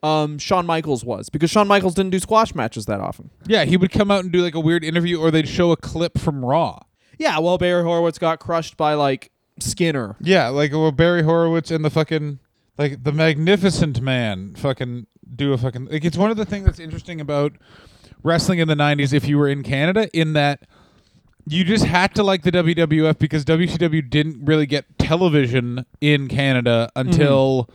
[0.03, 3.29] um Shawn Michaels was because Shawn Michaels didn't do squash matches that often.
[3.47, 5.77] yeah, he would come out and do like a weird interview or they'd show a
[5.77, 6.79] clip from Raw.
[7.17, 10.15] Yeah, well Barry Horowitz got crushed by like Skinner.
[10.21, 12.39] Yeah, like well, Barry Horowitz and the fucking
[12.77, 16.79] like the Magnificent Man fucking do a fucking like it's one of the things that's
[16.79, 17.53] interesting about
[18.23, 20.63] wrestling in the 90s if you were in Canada in that
[21.45, 26.91] you just had to like the WWF because WCW didn't really get television in Canada
[26.95, 27.07] mm-hmm.
[27.07, 27.69] until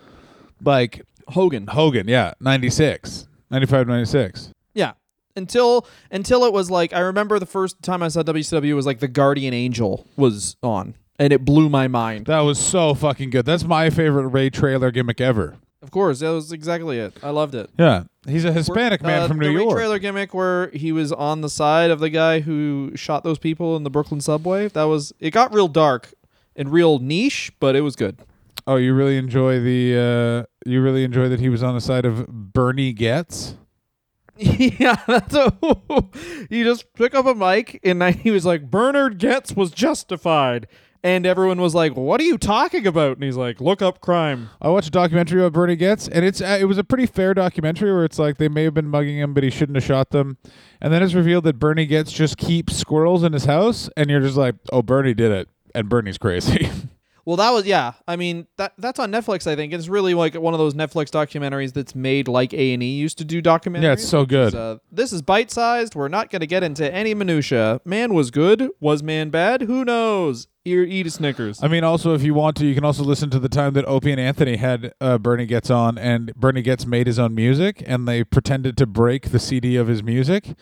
[0.62, 1.66] like Hogan.
[1.68, 4.52] Hogan, yeah, 96, 95 96.
[4.74, 4.92] Yeah.
[5.34, 8.98] Until until it was like I remember the first time I saw WCW was like
[8.98, 12.26] the Guardian Angel was on and it blew my mind.
[12.26, 13.46] That was so fucking good.
[13.46, 15.56] That's my favorite Ray Traylor gimmick ever.
[15.82, 17.12] Of course, that was exactly it.
[17.22, 17.68] I loved it.
[17.78, 19.76] Yeah, he's a Hispanic man Uh, from New Ray York.
[19.76, 23.76] Traylor gimmick where he was on the side of the guy who shot those people
[23.76, 24.68] in the Brooklyn subway.
[24.68, 25.32] That was it.
[25.32, 26.14] Got real dark
[26.54, 28.18] and real niche, but it was good.
[28.64, 32.04] Oh, you really enjoy the uh you really enjoy that he was on the side
[32.04, 33.56] of Bernie Goetz?
[34.36, 35.52] yeah, that's a.
[36.48, 40.68] he just took up a mic and I, he was like, "Bernard Goetz was justified,"
[41.04, 44.50] and everyone was like, "What are you talking about?" And he's like, "Look up crime."
[44.60, 47.34] I watched a documentary about Bernie Goetz, and it's uh, it was a pretty fair
[47.34, 50.10] documentary where it's like they may have been mugging him, but he shouldn't have shot
[50.10, 50.38] them.
[50.80, 54.20] And then it's revealed that Bernie Goetz just keeps squirrels in his house, and you're
[54.20, 56.70] just like, oh, Bernie did it, and Bernie's crazy.
[57.24, 57.92] Well, that was yeah.
[58.08, 59.46] I mean that that's on Netflix.
[59.46, 62.82] I think it's really like one of those Netflix documentaries that's made like A and
[62.82, 63.82] E used to do documentaries.
[63.82, 64.54] Yeah, it's so good.
[64.54, 65.94] Uh, this is bite sized.
[65.94, 67.80] We're not going to get into any minutia.
[67.84, 68.70] Man was good.
[68.80, 69.62] Was man bad?
[69.62, 70.48] Who knows?
[70.64, 71.62] Eat, eat a Snickers.
[71.62, 73.84] I mean, also if you want to, you can also listen to the time that
[73.86, 77.82] Opie and Anthony had uh, Bernie Goetz on, and Bernie Goetz made his own music,
[77.86, 80.54] and they pretended to break the CD of his music.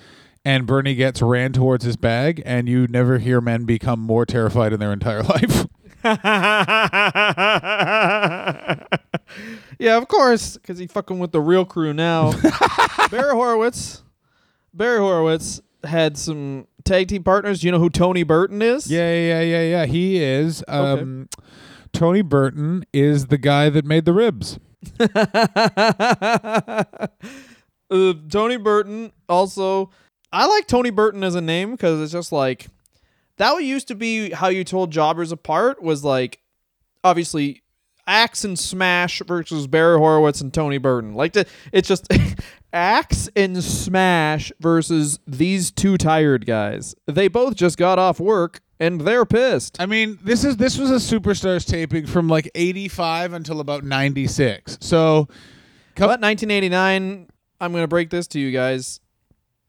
[0.42, 4.72] And Bernie Goetz ran towards his bag, and you never hear men become more terrified
[4.72, 5.66] in their entire life.
[9.78, 12.32] yeah, of course, because he fucking with the real crew now.
[13.10, 14.02] Barry Horowitz.
[14.72, 17.60] Barry Horowitz had some tag team partners.
[17.60, 18.90] Do you know who Tony Burton is?
[18.90, 19.86] Yeah, yeah, yeah, yeah.
[19.86, 20.64] He is.
[20.68, 21.28] Um,
[21.92, 24.58] Tony Burton is the guy that made the ribs.
[27.90, 29.90] uh, Tony Burton also.
[30.32, 32.68] I like Tony Burton as a name because it's just like
[33.40, 36.40] that used to be how you told jobbers apart was like
[37.02, 37.62] obviously
[38.06, 41.14] Axe and Smash versus Barry Horowitz and Tony Burton.
[41.14, 42.06] Like the, it's just
[42.72, 46.94] Axe and Smash versus these two tired guys.
[47.06, 49.80] They both just got off work and they're pissed.
[49.80, 54.78] I mean, this is this was a superstars taping from like 85 until about 96.
[54.82, 55.28] So
[55.94, 59.00] come But 1989, I'm going to break this to you guys.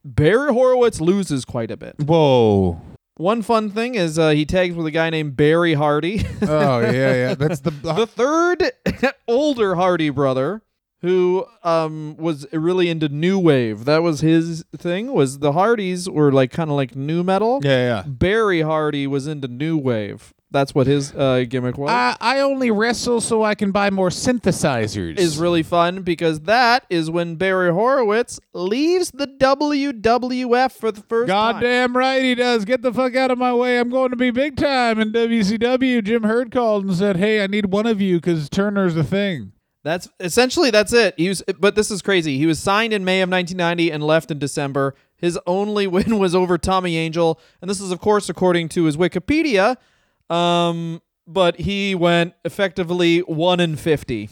[0.03, 1.95] Barry Horowitz loses quite a bit.
[1.99, 2.81] whoa.
[3.21, 6.25] One fun thing is uh, he tags with a guy named Barry Hardy.
[6.41, 7.35] Oh, yeah, yeah.
[7.35, 8.71] That's the the third
[9.27, 10.63] older Hardy brother
[11.01, 13.85] who um was really into new wave.
[13.85, 15.13] That was his thing.
[15.13, 17.59] Was the Hardys were like kind of like new metal.
[17.63, 18.03] Yeah, yeah.
[18.07, 20.33] Barry Hardy was into new wave.
[20.51, 21.89] That's what his uh, gimmick was.
[21.89, 25.17] I, I only wrestle so I can buy more synthesizers.
[25.17, 31.29] is really fun because that is when Barry Horowitz leaves the WWF for the first
[31.29, 31.53] time.
[31.53, 32.65] Goddamn right he does.
[32.65, 33.79] Get the fuck out of my way.
[33.79, 36.03] I'm going to be big time in WCW.
[36.03, 39.53] Jim Herd called and said, "Hey, I need one of you because Turner's a thing."
[39.83, 41.15] That's essentially that's it.
[41.17, 42.37] He was, but this is crazy.
[42.37, 44.95] He was signed in May of 1990 and left in December.
[45.15, 48.97] His only win was over Tommy Angel, and this is of course according to his
[48.97, 49.77] Wikipedia.
[50.31, 54.29] Um, but he went effectively one in fifty.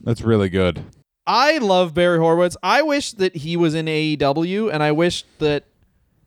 [0.00, 0.84] That's really good.
[1.26, 2.56] I love Barry Horowitz.
[2.62, 5.64] I wish that he was in AEW, and I wish that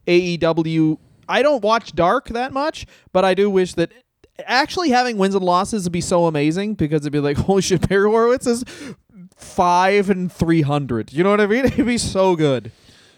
[0.08, 0.98] AEW.
[1.28, 3.92] I don't watch Dark that much, but I do wish that
[4.46, 7.88] actually having wins and losses would be so amazing because it'd be like, holy shit,
[7.88, 8.64] Barry Horowitz is
[9.36, 11.14] five and three hundred.
[11.14, 11.66] You know what I mean?
[11.66, 12.72] It'd be so good,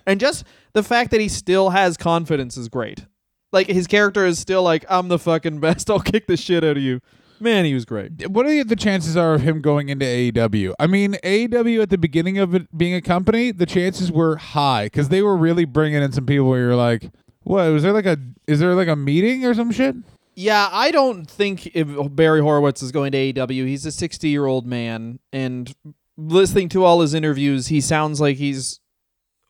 [0.06, 3.06] and just the fact that he still has confidence is great.
[3.52, 5.90] Like his character is still like, I'm the fucking best.
[5.90, 7.02] I'll kick the shit out of you.
[7.40, 8.30] Man, he was great.
[8.30, 10.76] What are the chances are of him going into AEW?
[10.80, 14.86] I mean, AEW at the beginning of it being a company, the chances were high
[14.86, 17.10] because they were really bringing in some people where you're like,
[17.42, 17.72] "What?
[17.72, 18.18] Was there like a?
[18.46, 19.96] Is there like a meeting or some shit?"
[20.36, 23.66] Yeah, I don't think if Barry Horowitz is going to AEW.
[23.66, 25.74] He's a 60 year old man, and
[26.18, 28.80] listening to all his interviews, he sounds like he's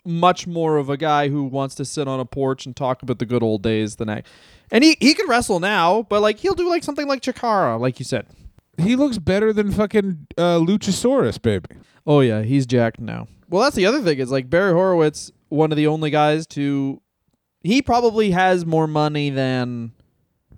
[0.06, 3.20] much more of a guy who wants to sit on a porch and talk about
[3.20, 4.24] the good old days than I.
[4.72, 8.00] And he, he can wrestle now, but like he'll do like something like Chikara, like
[8.00, 8.26] you said.
[8.78, 11.66] He looks better than fucking uh, Luchasaurus, baby.
[12.08, 13.28] Oh yeah, he's jacked now.
[13.50, 17.02] Well, that's the other thing is like Barry Horowitz, one of the only guys to
[17.64, 19.92] he probably has more money than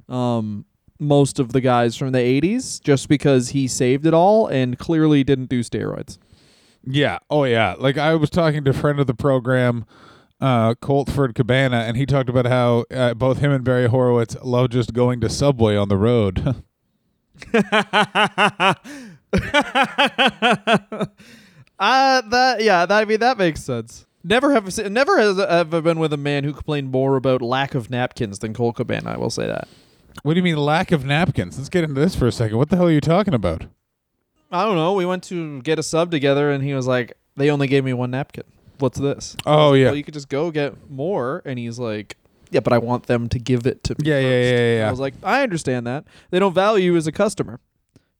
[0.08, 0.66] um
[1.00, 5.24] most of the guys from the 80s just because he saved it all and clearly
[5.24, 6.18] didn't do steroids.
[6.86, 7.20] Yeah.
[7.30, 7.76] Oh, yeah.
[7.78, 9.86] Like I was talking to a friend of the program,
[10.42, 14.70] uh, Coltford Cabana, and he talked about how uh, both him and Barry Horowitz love
[14.70, 16.64] just going to Subway on the road.
[21.80, 24.06] Uh that yeah, that I mean that makes sense.
[24.24, 27.90] Never have never has ever been with a man who complained more about lack of
[27.90, 29.68] napkins than Colt Cabana, I will say that.
[30.22, 31.58] what do you mean lack of napkins?
[31.58, 32.58] Let's get into this for a second.
[32.58, 33.66] What the hell are you talking about?
[34.54, 34.94] I don't know.
[34.94, 37.94] We went to get a sub together and he was like, They only gave me
[37.94, 38.44] one napkin.
[38.80, 39.36] What's this?
[39.46, 39.88] Oh yeah.
[39.88, 41.42] well, you could just go get more.
[41.46, 42.18] And he's like,
[42.52, 44.10] yeah, but I want them to give it to me.
[44.10, 44.88] Yeah, yeah, first." yeah, yeah, yeah.
[44.88, 46.06] I was like, I understand that.
[46.30, 47.60] They don't value you as a customer.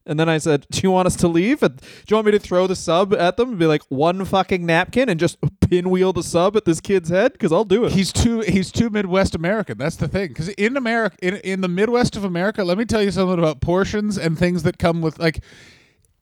[0.06, 1.64] And then I said, Do you want us to leave?
[1.64, 4.26] And do you want me to throw the sub at them and be like, one
[4.26, 7.34] fucking napkin and just pinwheel the sub at this kid's head?
[7.34, 7.94] Because I'll do it.
[7.94, 9.78] He's too he's too Midwest American.
[9.78, 10.30] That's the thing.
[10.30, 13.62] Because in America, in in the Midwest of America, let me tell you something about
[13.62, 15.42] portions and things that come with like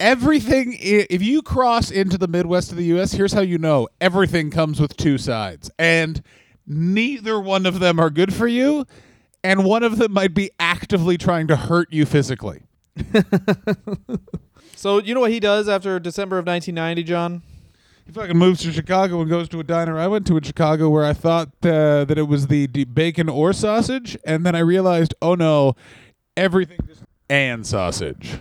[0.01, 0.75] everything.
[0.79, 4.81] If you cross into the Midwest of the U.S., here's how you know everything comes
[4.81, 6.21] with two sides, and
[6.67, 8.85] neither one of them are good for you,
[9.43, 12.63] and one of them might be actively trying to hurt you physically.
[14.75, 17.43] so, you know what he does after December of 1990, John?
[18.05, 19.97] He fucking moves to Chicago and goes to a diner.
[19.97, 23.53] I went to in Chicago where I thought uh, that it was the, bacon or
[23.53, 25.75] sausage, and then I realized, oh no,
[26.35, 28.39] everything just and sausage.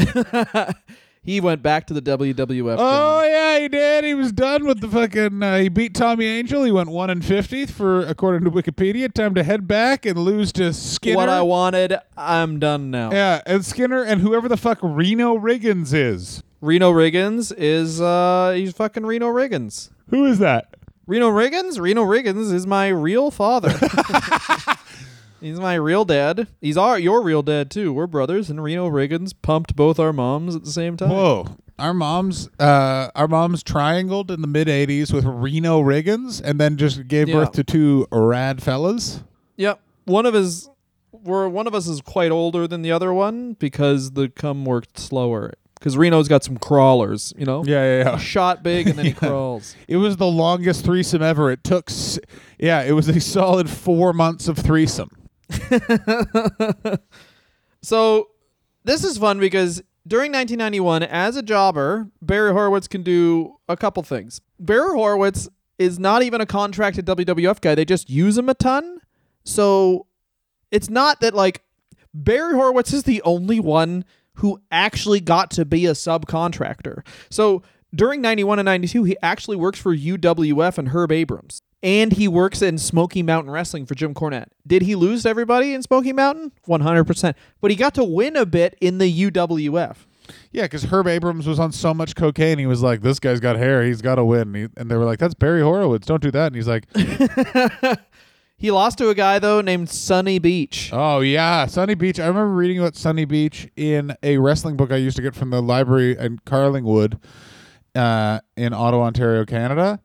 [1.22, 2.76] He went back to the WWF.
[2.78, 4.04] Oh yeah, he did.
[4.04, 5.42] He was done with the fucking.
[5.42, 6.64] Uh, he beat Tommy Angel.
[6.64, 9.12] He went one and fifty for according to Wikipedia.
[9.12, 11.16] Time to head back and lose to Skinner.
[11.16, 13.12] What I wanted, I'm done now.
[13.12, 16.42] yeah, and Skinner and whoever the fuck Reno Riggins is.
[16.62, 19.90] Reno Riggins is uh he's fucking Reno Riggins.
[20.08, 20.74] Who is that?
[21.06, 21.78] Reno Riggins?
[21.78, 23.78] Reno Riggins is my real father.
[25.40, 26.46] he's my real dad.
[26.60, 27.92] He's our your real dad too.
[27.92, 31.10] We're brothers, and Reno Riggins pumped both our moms at the same time.
[31.10, 31.46] Whoa.
[31.78, 36.76] Our moms, uh, our moms triangled in the mid '80s with Reno Riggins, and then
[36.76, 37.36] just gave Yeah.
[37.36, 39.22] birth to two rad fellas.
[39.56, 39.80] Yep.
[40.04, 40.68] One of his
[41.12, 44.98] we're one of us is quite older than the other one because the cum worked
[44.98, 45.52] slower.
[45.78, 47.64] Because Reno's got some crawlers, you know.
[47.64, 48.16] Yeah, yeah, yeah.
[48.18, 49.74] Shot big and then he crawls.
[49.88, 51.50] It was the longest threesome ever.
[51.50, 52.18] It took, s-
[52.58, 55.08] yeah, it was a solid four months of threesome.
[57.82, 58.28] so
[58.84, 64.02] this is fun because during 1991, as a jobber, Barry Horowitz can do a couple
[64.02, 64.40] things.
[64.58, 68.98] Barry Horowitz is not even a contracted WWF guy; they just use him a ton.
[69.44, 70.06] So
[70.70, 71.62] it's not that like
[72.14, 77.04] Barry Horowitz is the only one who actually got to be a subcontractor.
[77.28, 77.62] So
[77.94, 81.62] during 91 and 92, he actually works for UWF and Herb Abrams.
[81.82, 84.48] And he works in Smoky Mountain Wrestling for Jim Cornette.
[84.66, 86.52] Did he lose to everybody in Smoky Mountain?
[86.68, 87.34] 100%.
[87.62, 89.96] But he got to win a bit in the UWF.
[90.52, 93.56] Yeah, because Herb Abrams was on so much cocaine, he was like, "This guy's got
[93.56, 93.82] hair.
[93.82, 96.06] He's got to win." And, he- and they were like, "That's Barry Horowitz.
[96.06, 96.84] Don't do that." And he's like,
[98.56, 100.90] He lost to a guy, though, named Sunny Beach.
[100.92, 102.20] "Oh yeah, Sunny Beach.
[102.20, 105.48] I remember reading about Sunny Beach in a wrestling book I used to get from
[105.50, 107.18] the library in Carlingwood,
[107.94, 109.98] uh, in Ottawa, Ontario, Canada."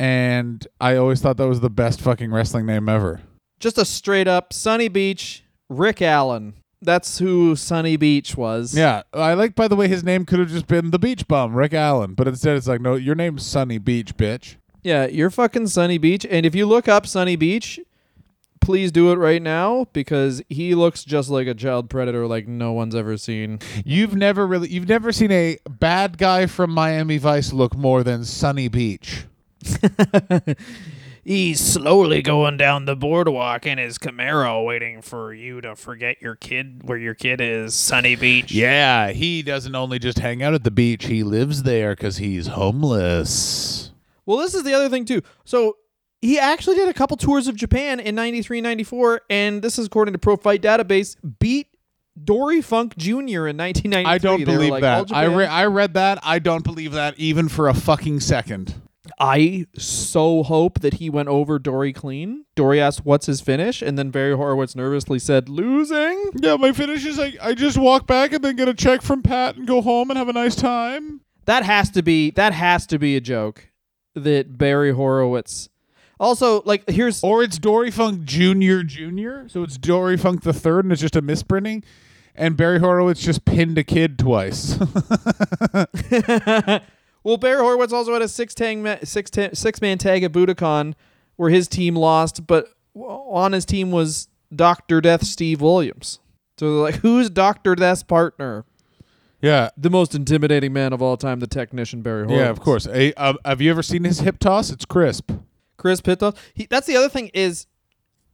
[0.00, 3.20] And I always thought that was the best fucking wrestling name ever.
[3.58, 6.54] Just a straight up Sunny Beach, Rick Allen.
[6.80, 8.74] That's who Sunny Beach was.
[8.74, 9.54] Yeah, I like.
[9.54, 12.26] By the way, his name could have just been the Beach Bum, Rick Allen, but
[12.26, 14.56] instead it's like, no, your name's Sunny Beach, bitch.
[14.82, 16.24] Yeah, you're fucking Sunny Beach.
[16.30, 17.78] And if you look up Sunny Beach,
[18.62, 22.72] please do it right now because he looks just like a child predator like no
[22.72, 23.58] one's ever seen.
[23.84, 28.24] You've never really, you've never seen a bad guy from Miami Vice look more than
[28.24, 29.26] Sunny Beach.
[31.22, 36.34] He's slowly going down the boardwalk in his Camaro, waiting for you to forget your
[36.34, 38.50] kid where your kid is, Sunny Beach.
[38.50, 42.46] Yeah, he doesn't only just hang out at the beach; he lives there because he's
[42.48, 43.92] homeless.
[44.24, 45.20] Well, this is the other thing too.
[45.44, 45.76] So
[46.22, 50.12] he actually did a couple tours of Japan in 93, 94, and this is according
[50.12, 51.68] to Pro Fight Database, beat
[52.22, 53.46] Dory Funk Jr.
[53.46, 54.04] in 1993.
[54.04, 55.12] I don't believe like, that.
[55.12, 56.18] I re- I read that.
[56.22, 58.74] I don't believe that even for a fucking second.
[59.18, 62.44] I so hope that he went over Dory clean.
[62.54, 67.04] Dory asked, "What's his finish?" and then Barry Horowitz nervously said, "Losing." Yeah, my finish
[67.04, 69.80] is I, I just walk back and then get a check from Pat and go
[69.80, 71.20] home and have a nice time.
[71.46, 73.70] That has to be that has to be a joke
[74.14, 75.68] that Barry Horowitz.
[76.18, 80.84] Also, like here's Or it's Dory Funk Junior Junior, so it's Dory Funk the third,
[80.84, 81.82] and it's just a misprinting.
[82.34, 84.78] And Barry Horowitz just pinned a kid twice.
[87.24, 90.94] well, Barry Horowitz also had a six tang six man tag at Budokan
[91.36, 96.18] where his team lost, but on his team was Doctor Death Steve Williams.
[96.58, 98.64] So they're like, who's Doctor Death's partner?
[99.40, 102.38] yeah, The most intimidating man of all time, the technician Barry Horowitz.
[102.44, 102.84] yeah, of course.
[102.84, 104.68] Hey, uh, have you ever seen his hip toss?
[104.70, 105.30] It's crisp.
[105.78, 106.34] Chris Pitto.
[106.52, 107.66] He, that's the other thing is,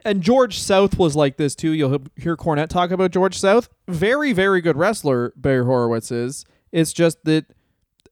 [0.05, 1.71] and George South was like this too.
[1.71, 3.69] You'll hear Cornette talk about George South.
[3.87, 5.33] Very, very good wrestler.
[5.37, 6.45] Barry Horowitz is.
[6.73, 7.47] It's just that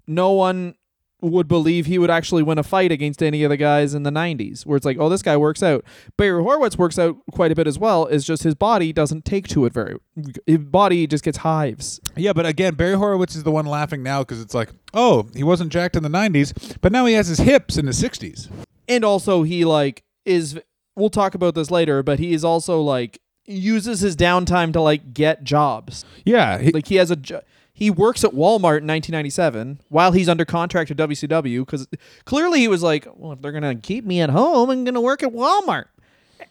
[0.06, 0.74] no one
[1.20, 4.10] would believe he would actually win a fight against any of the guys in the
[4.10, 5.82] 90s where it's like oh this guy works out.
[6.18, 8.04] Barry horowitz works out quite a bit as well.
[8.06, 9.96] It's just his body doesn't take to it very
[10.46, 11.98] his body just gets hives.
[12.14, 15.42] Yeah, but again, Barry Horowitz is the one laughing now because it's like, oh, he
[15.42, 18.50] wasn't jacked in the '90s, but now he has his hips in his '60s.
[18.88, 20.60] and also he like is
[20.94, 25.14] we'll talk about this later but he is also like uses his downtime to like
[25.14, 26.04] get jobs.
[26.26, 27.40] Yeah, he- like he has a jo-
[27.74, 31.86] he works at Walmart in 1997 while he's under contract to WCW because
[32.24, 35.22] clearly he was like well if they're gonna keep me at home I'm gonna work
[35.22, 35.86] at Walmart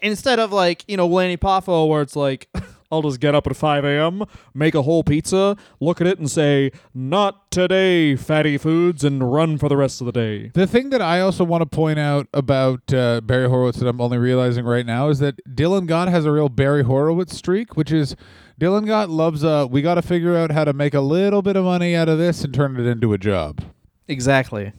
[0.01, 2.49] instead of like you know Lanny Poffo where it's like
[2.93, 6.29] I'll just get up at 5 a.m., make a whole pizza, look at it, and
[6.29, 10.51] say, Not today, fatty foods, and run for the rest of the day.
[10.53, 13.99] The thing that I also want to point out about uh, Barry Horowitz that I'm
[13.99, 17.91] only realizing right now is that Dylan Gott has a real Barry Horowitz streak, which
[17.91, 18.15] is
[18.63, 19.43] Dylan Gott loves.
[19.43, 22.07] Uh, we got to figure out how to make a little bit of money out
[22.07, 23.61] of this and turn it into a job.
[24.07, 24.71] Exactly.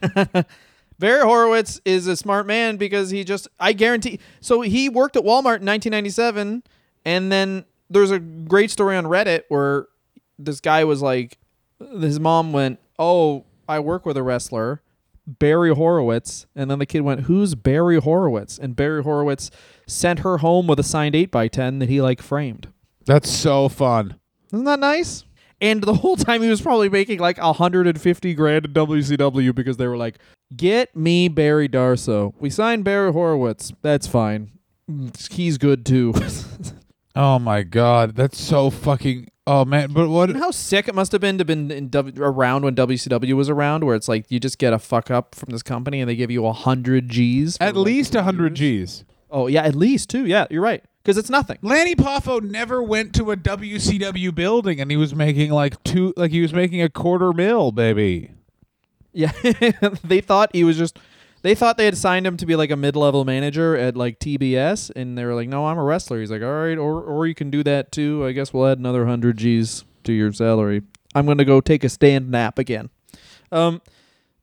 [0.98, 5.24] Barry Horowitz is a smart man because he just I guarantee so he worked at
[5.24, 6.62] Walmart in 1997
[7.04, 9.88] and then there's a great story on Reddit where
[10.38, 11.36] this guy was like
[12.00, 14.80] his mom went, "Oh, I work with a wrestler,
[15.26, 19.50] Barry Horowitz." And then the kid went, "Who's Barry Horowitz?" And Barry Horowitz
[19.86, 22.68] sent her home with a signed 8 by 10 that he like framed.
[23.08, 24.20] That's so fun.
[24.52, 25.24] Isn't that nice?
[25.60, 29.88] And the whole time he was probably making like 150 grand in WCW because they
[29.88, 30.18] were like,
[30.54, 32.34] "Get me Barry Darsow.
[32.38, 33.72] We signed Barry Horowitz.
[33.82, 34.50] That's fine.
[35.30, 36.14] He's good too."
[37.16, 39.26] Oh my god, that's so fucking.
[39.44, 40.36] Oh man, but what?
[40.36, 43.82] How sick it must have been to been in w- around when WCW was around,
[43.82, 46.30] where it's like you just get a fuck up from this company and they give
[46.30, 47.56] you a hundred G's.
[47.60, 48.98] At like, least two hundred years.
[48.98, 49.04] G's.
[49.32, 50.26] Oh yeah, at least two.
[50.26, 50.84] Yeah, you're right.
[51.08, 51.56] Because it's nothing.
[51.62, 56.30] Lanny Poffo never went to a WCW building, and he was making like two, like
[56.30, 58.32] he was making a quarter mil, baby.
[59.14, 59.32] Yeah,
[60.04, 60.98] they thought he was just.
[61.40, 64.90] They thought they had signed him to be like a mid-level manager at like TBS,
[64.94, 67.34] and they were like, "No, I'm a wrestler." He's like, "All right, or or you
[67.34, 68.26] can do that too.
[68.26, 70.82] I guess we'll add another hundred G's to your salary.
[71.14, 72.90] I'm gonna go take a stand nap again."
[73.50, 73.80] Um,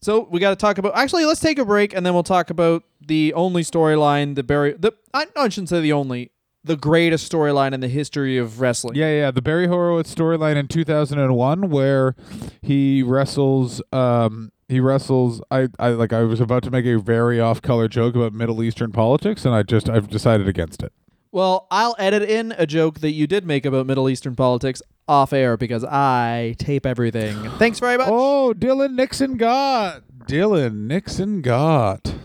[0.01, 0.97] so we got to talk about.
[0.97, 4.74] Actually, let's take a break, and then we'll talk about the only storyline, the Barry.
[4.74, 6.32] The I, I shouldn't say the only,
[6.66, 8.95] the greatest storyline in the history of wrestling.
[8.95, 12.16] Yeah, yeah, the Barry Horowitz storyline in 2001 where
[12.61, 17.39] he wrestles um he wrestles I, I like I was about to make a very
[17.39, 20.91] off-color joke about Middle Eastern politics and I just I've decided against it.
[21.32, 25.34] Well, I'll edit in a joke that you did make about Middle Eastern politics off
[25.34, 27.36] air because I tape everything.
[27.59, 28.07] Thanks very much.
[28.09, 32.16] Oh, Dylan Nixon got Dylan Nixon got.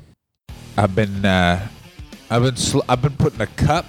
[0.78, 1.68] I've been uh
[2.30, 3.86] I've been sl- I've been putting a cup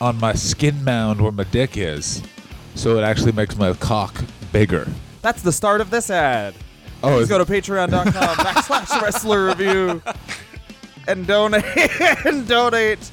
[0.00, 2.22] on my skin mound where my dick is,
[2.74, 4.14] so it actually makes my cock
[4.52, 4.86] bigger.
[5.22, 6.54] That's the start of this ad.
[7.02, 10.02] Oh, Please go to patreon.com backslash wrestler review
[11.06, 11.64] and donate
[12.26, 13.10] and donate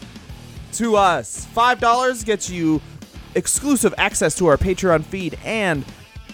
[0.74, 1.46] to us.
[1.46, 2.82] Five dollars gets you
[3.36, 5.86] exclusive access to our Patreon feed and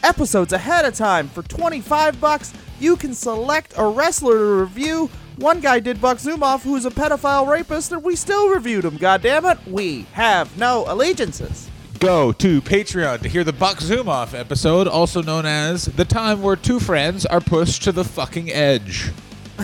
[0.04, 1.28] episodes ahead of time.
[1.28, 5.10] For 25 bucks, you can select a wrestler to review.
[5.38, 8.98] One guy did Buck Zumhofe, who's a pedophile rapist, and we still reviewed him.
[8.98, 11.70] God damn it, we have no allegiances.
[12.00, 16.56] Go to Patreon to hear the Buck Zumhofe episode, also known as the time where
[16.56, 19.12] two friends are pushed to the fucking edge.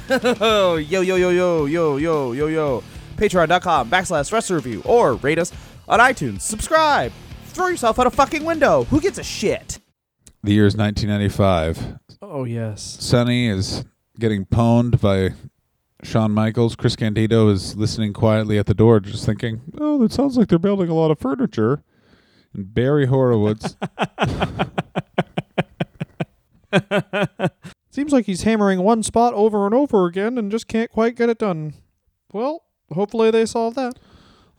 [0.09, 2.83] Oh, yo, yo, yo, yo, yo, yo, yo, yo.
[3.17, 5.51] Patreon.com backslash wrestler review or rate us
[5.87, 6.41] on iTunes.
[6.41, 7.11] Subscribe.
[7.45, 8.83] Throw yourself out a fucking window.
[8.85, 9.79] Who gives a shit?
[10.43, 11.97] The year is 1995.
[12.21, 12.97] Oh yes.
[12.99, 13.83] Sunny is
[14.19, 15.33] getting pwned by
[16.07, 16.75] Shawn Michaels.
[16.77, 20.57] Chris Candido is listening quietly at the door, just thinking, "Oh, that sounds like they're
[20.57, 21.83] building a lot of furniture."
[22.53, 23.75] And Barry Horowitz,
[27.91, 31.29] Seems like he's hammering one spot over and over again and just can't quite get
[31.29, 31.73] it done.
[32.31, 33.99] Well, hopefully they solve that.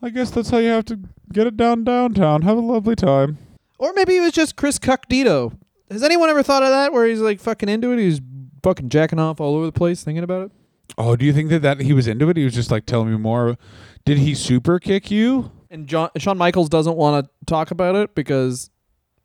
[0.01, 0.99] I guess that's how you have to
[1.33, 2.43] get it down downtown.
[2.43, 3.37] Have a lovely time.
[3.79, 5.57] Or maybe it was just Chris Cuckdito.
[5.89, 7.99] Has anyone ever thought of that where he's like fucking into it?
[7.99, 8.21] He's
[8.61, 10.51] fucking jacking off all over the place thinking about it?
[10.97, 12.37] Oh, do you think that, that he was into it?
[12.37, 13.57] He was just like telling me more.
[14.05, 15.51] Did he super kick you?
[15.69, 18.69] And John, Shawn Michaels doesn't want to talk about it because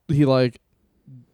[0.09, 0.61] he like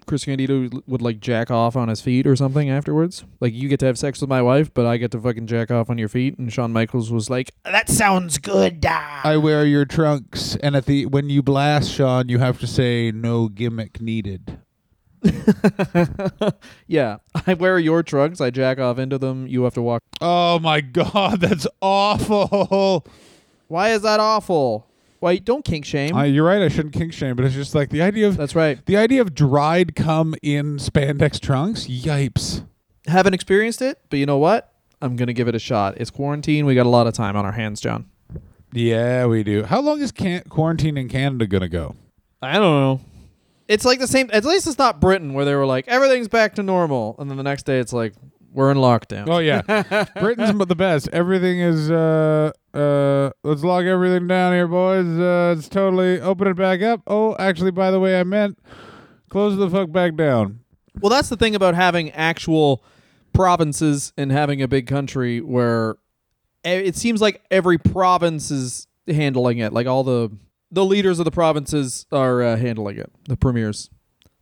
[0.07, 3.25] Chris Candido would like jack off on his feet or something afterwards.
[3.41, 5.71] Like you get to have sex with my wife, but I get to fucking jack
[5.71, 6.39] off on your feet.
[6.39, 8.85] And Shawn Michaels was like, That sounds good.
[8.89, 12.67] ah." I wear your trunks, and at the when you blast Shawn, you have to
[12.67, 14.59] say no gimmick needed.
[16.87, 18.41] "Yeah, I wear your trunks.
[18.41, 19.47] I jack off into them.
[19.47, 23.07] You have to walk." Oh my god, that's awful.
[23.69, 24.87] Why is that awful?
[25.21, 26.15] Why don't kink shame.
[26.17, 26.63] Uh, you're right.
[26.63, 28.85] I shouldn't kink shame, but it's just like the idea of That's right.
[28.87, 31.87] the idea of dried cum in spandex trunks.
[31.87, 32.65] Yipes.
[33.07, 34.73] Haven't experienced it, but you know what?
[35.03, 35.95] I'm gonna give it a shot.
[35.99, 36.65] It's quarantine.
[36.67, 38.07] We got a lot of time on our hands, John.
[38.73, 39.65] Yeah, we do.
[39.65, 41.97] How long is can- quarantine in Canada gonna go?
[42.43, 43.01] I don't know.
[43.71, 44.29] It's like the same.
[44.33, 47.37] At least it's not Britain where they were like everything's back to normal, and then
[47.37, 48.15] the next day it's like
[48.53, 49.29] we're in lockdown.
[49.29, 49.63] Oh yeah,
[50.21, 51.09] Britain's the best.
[51.13, 51.89] Everything is.
[51.89, 55.07] uh uh Let's lock everything down here, boys.
[55.07, 57.03] Uh It's totally open it back up.
[57.07, 58.59] Oh, actually, by the way, I meant
[59.29, 60.61] close the fuck back down.
[61.01, 62.83] Well, that's the thing about having actual
[63.33, 65.95] provinces and having a big country where
[66.65, 69.73] it seems like every province is handling it.
[69.73, 70.31] Like all the
[70.71, 73.11] the leaders of the provinces are uh, handling it.
[73.29, 73.91] The premiers.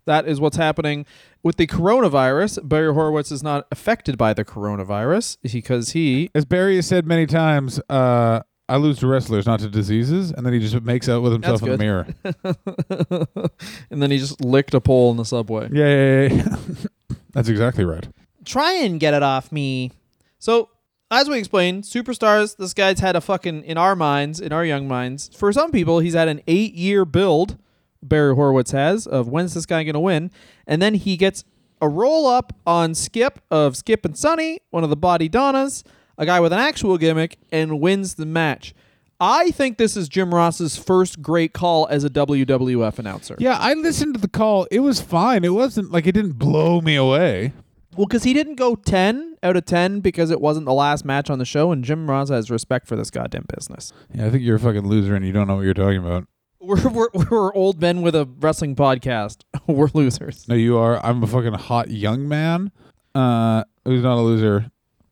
[0.05, 1.05] That is what's happening
[1.43, 2.67] with the coronavirus.
[2.67, 7.27] Barry Horowitz is not affected by the coronavirus because he As Barry has said many
[7.27, 11.23] times, uh, I lose to wrestlers, not to diseases, and then he just makes out
[11.23, 11.81] with himself in the good.
[11.81, 13.29] mirror.
[13.91, 15.69] and then he just licked a pole in the subway.
[15.73, 17.17] Yeah, yeah, yeah, yeah.
[17.33, 18.07] That's exactly right.
[18.45, 19.93] try and get it off me.
[20.39, 20.69] So,
[21.11, 24.87] as we explained, superstars, this guy's had a fucking, in our minds, in our young
[24.87, 27.59] minds, for some people, he's had an eight year build,
[28.03, 30.31] Barry Horowitz has, of when's this guy going to win.
[30.67, 31.45] And then he gets
[31.81, 35.83] a roll up on Skip of Skip and Sunny, one of the Bodydonnas,
[36.17, 38.75] a guy with an actual gimmick, and wins the match.
[39.21, 43.35] I think this is Jim Ross's first great call as a WWF announcer.
[43.39, 44.69] Yeah, I listened to the call.
[44.71, 45.45] It was fine.
[45.45, 47.53] It wasn't like it didn't blow me away.
[47.99, 51.31] Well, because he didn't go 10 out of 10 because it wasn't the last match
[51.31, 53.93] on the show, and Jim Ross has respect for this goddamn business.
[54.15, 56.29] Yeah, I think you're a fucking loser and you don't know what you're talking about.
[56.61, 59.39] We're, we're, we're old men with a wrestling podcast.
[59.67, 60.47] we're losers.
[60.47, 61.05] No, you are.
[61.05, 62.71] I'm a fucking hot young man
[63.17, 64.71] uh, who's not a loser.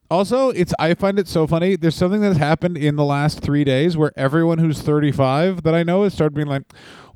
[0.09, 1.75] Also, it's I find it so funny.
[1.75, 5.83] There's something that's happened in the last three days where everyone who's 35 that I
[5.83, 6.63] know has started being like,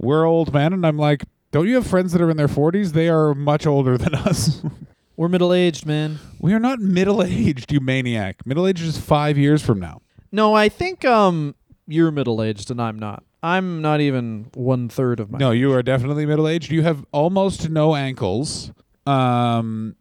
[0.01, 2.91] "We're old men," and I'm like, "Don't you have friends that are in their 40s?
[2.91, 4.65] They are much older than us."
[5.21, 6.19] We're middle aged, man.
[6.39, 8.47] We are not middle aged, you maniac.
[8.47, 10.01] Middle aged is five years from now.
[10.33, 11.55] No, I think um
[11.87, 13.23] you're middle aged and I'm not.
[13.43, 15.37] I'm not even one third of my.
[15.37, 16.73] No, you are definitely middle aged.
[16.73, 18.73] You have almost no ankles.
[19.05, 19.97] Um,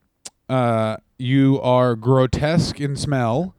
[0.47, 3.55] uh, you are grotesque in smell,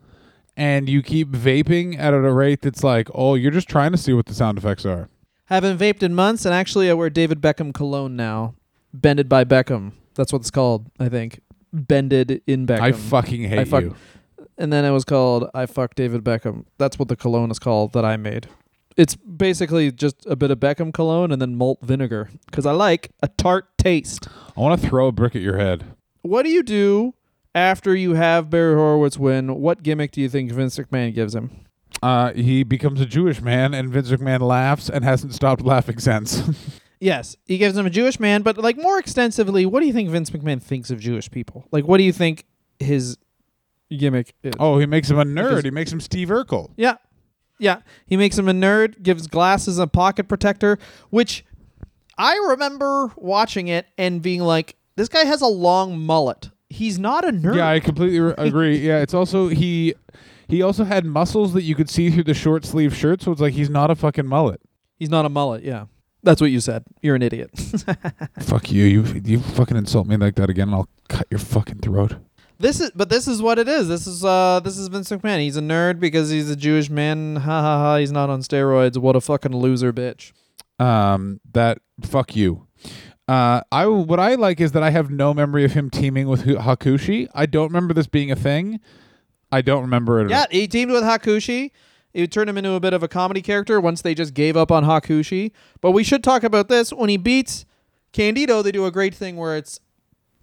[0.56, 4.14] and you keep vaping at a rate that's like, oh, you're just trying to see
[4.14, 5.10] what the sound effects are.
[5.44, 8.54] Haven't vaped in months, and actually I wear David Beckham cologne now.
[8.94, 9.92] Bended by Beckham.
[10.14, 10.86] That's what it's called.
[10.98, 11.40] I think.
[11.72, 12.80] Bended in Beckham.
[12.80, 13.94] I fucking hate I fuck- you.
[14.58, 16.64] and then it was called I fuck David Beckham.
[16.78, 18.48] That's what the cologne is called that I made.
[18.96, 23.10] It's basically just a bit of Beckham cologne and then malt vinegar because I like
[23.22, 24.28] a tart taste.
[24.56, 25.84] I want to throw a brick at your head.
[26.22, 27.14] What do you do
[27.54, 29.54] after you have Barry Horowitz win?
[29.60, 31.50] What gimmick do you think Vince McMahon gives him?
[32.02, 36.42] Uh, he becomes a Jewish man, and Vince McMahon laughs and hasn't stopped laughing since.
[37.00, 40.10] Yes, he gives him a Jewish man, but like more extensively, what do you think
[40.10, 41.64] Vince McMahon thinks of Jewish people?
[41.72, 42.44] Like, what do you think
[42.78, 43.16] his
[43.90, 44.52] gimmick is?
[44.60, 45.48] oh, he makes him a nerd.
[45.48, 46.70] Because- he makes him Steve Urkel.
[46.76, 46.96] Yeah.
[47.58, 47.80] Yeah.
[48.06, 50.78] He makes him a nerd, gives glasses a pocket protector,
[51.08, 51.44] which
[52.18, 56.50] I remember watching it and being like, this guy has a long mullet.
[56.68, 57.56] He's not a nerd.
[57.56, 58.76] Yeah, I completely re- agree.
[58.78, 59.94] Yeah, it's also he
[60.48, 63.40] he also had muscles that you could see through the short sleeve shirt, so it's
[63.40, 64.60] like he's not a fucking mullet.
[64.96, 65.62] He's not a mullet.
[65.64, 65.86] Yeah.
[66.22, 66.84] That's what you said.
[67.02, 67.50] You're an idiot.
[68.40, 68.84] Fuck you.
[68.84, 72.16] You you fucking insult me like that again, and I'll cut your fucking throat.
[72.58, 73.88] this is, but this is what it is.
[73.88, 75.40] This is, uh, this is Vince McMahon.
[75.40, 77.36] He's a nerd because he's a Jewish man.
[77.36, 77.96] Ha ha ha.
[77.96, 78.98] He's not on steroids.
[78.98, 80.32] What a fucking loser, bitch.
[80.78, 82.66] Um, that fuck you.
[83.28, 86.42] Uh, I what I like is that I have no memory of him teaming with
[86.42, 87.28] Hu- Hakushi.
[87.34, 88.80] I don't remember this being a thing.
[89.52, 90.24] I don't remember it.
[90.24, 91.70] at Yeah, he teamed with Hakushi.
[92.12, 94.70] It turned him into a bit of a comedy character once they just gave up
[94.72, 95.52] on Hakushi.
[95.80, 96.92] But we should talk about this.
[96.92, 97.64] When he beats
[98.12, 99.78] Candido, they do a great thing where it's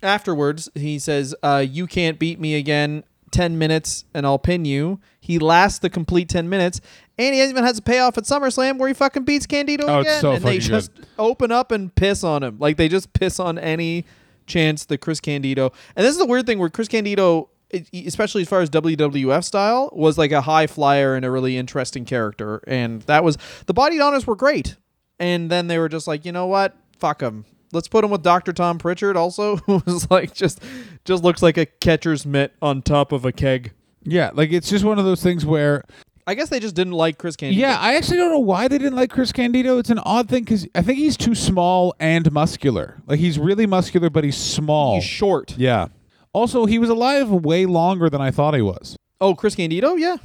[0.02, 3.04] afterwards, he says, uh, You can't beat me again.
[3.32, 5.02] 10 minutes and I'll pin you.
[5.20, 6.80] He lasts the complete 10 minutes.
[7.18, 10.08] And he even has a payoff at SummerSlam where he fucking beats Candido Oh, it's
[10.10, 10.22] again.
[10.22, 12.58] so and they just open up and piss on him.
[12.58, 14.06] Like they just piss on any
[14.46, 15.74] chance that Chris Candido.
[15.98, 17.50] And this is the weird thing where Chris Candido,
[17.94, 22.06] especially as far as WWF style, was like a high flyer and a really interesting
[22.06, 22.62] character.
[22.68, 24.76] And that was the Bodydonnas were great.
[25.20, 26.76] And then they were just like, you know what?
[27.00, 27.46] Fuck them.
[27.74, 28.54] Let's put him with Dr.
[28.54, 30.62] Tom Pritchard also, who was like just
[31.06, 33.74] just looks like a catcher's mitt on top of a keg.
[34.04, 34.32] yeah.
[34.34, 35.84] Like it's just one of those things where
[36.26, 37.62] I guess they just didn't like Chris Candido.
[37.62, 39.78] Yeah, I actually don't know why they didn't like Chris Candido.
[39.78, 43.02] It's an odd thing because I think he's too small and muscular.
[43.08, 44.96] Like he's really muscular, but he's small.
[44.96, 45.56] he's short.
[45.58, 45.88] yeah.
[46.34, 48.96] Also, he was alive way longer than I thought he was.
[49.20, 50.18] Oh, Chris Candido, yeah.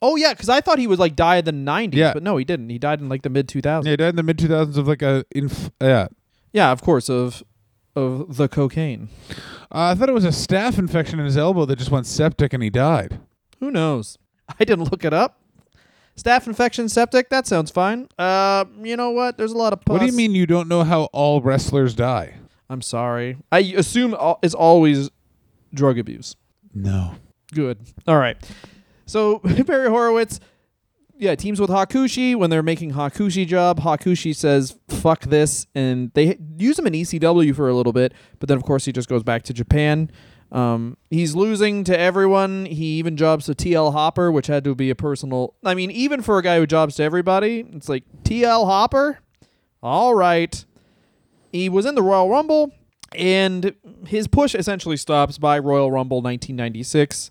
[0.00, 2.12] Oh yeah, because I thought he was like died in the '90s, Yeah.
[2.12, 2.68] but no, he didn't.
[2.70, 3.84] He died in like the mid 2000s.
[3.84, 6.08] Yeah, he died in the mid two thousands of like a inf- yeah.
[6.52, 7.44] Yeah, of course, of
[7.94, 9.08] of the cocaine.
[9.70, 12.52] Uh, I thought it was a staph infection in his elbow that just went septic
[12.52, 13.20] and he died.
[13.60, 14.18] Who knows?
[14.60, 15.38] I didn't look it up.
[16.16, 17.30] Staph infection, septic.
[17.30, 18.08] That sounds fine.
[18.18, 19.38] Uh, you know what?
[19.38, 19.82] There's a lot of.
[19.84, 19.92] Pus.
[19.92, 22.34] What do you mean you don't know how all wrestlers die?
[22.68, 23.36] I'm sorry.
[23.52, 25.10] I assume al- it's always
[25.74, 26.36] drug abuse.
[26.74, 27.14] No.
[27.54, 27.78] Good.
[28.06, 28.36] All right.
[29.06, 30.40] So Barry Horowitz,
[31.16, 33.80] yeah, teams with Hakushi when they're making Hakushi job.
[33.80, 38.48] Hakushi says "fuck this," and they use him in ECW for a little bit, but
[38.48, 40.10] then of course he just goes back to Japan.
[40.50, 42.66] Um, he's losing to everyone.
[42.66, 45.54] He even jobs to TL Hopper, which had to be a personal.
[45.64, 49.18] I mean, even for a guy who jobs to everybody, it's like TL Hopper.
[49.82, 50.64] All right.
[51.52, 52.72] He was in the Royal Rumble,
[53.16, 53.74] and
[54.06, 57.30] his push essentially stops by Royal Rumble 1996.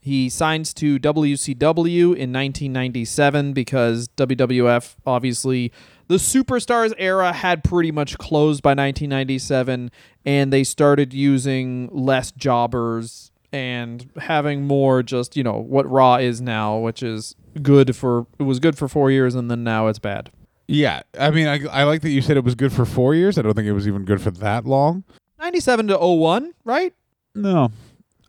[0.00, 5.72] He signs to WCW in 1997 because WWF, obviously,
[6.06, 9.90] the Superstars era had pretty much closed by 1997,
[10.24, 16.40] and they started using less jobbers and having more just, you know, what Raw is
[16.40, 19.98] now, which is good for, it was good for four years, and then now it's
[19.98, 20.30] bad.
[20.68, 23.38] Yeah, I mean, I, I like that you said it was good for four years.
[23.38, 25.04] I don't think it was even good for that long.
[25.38, 26.92] 97 to 01, right?
[27.34, 27.70] No,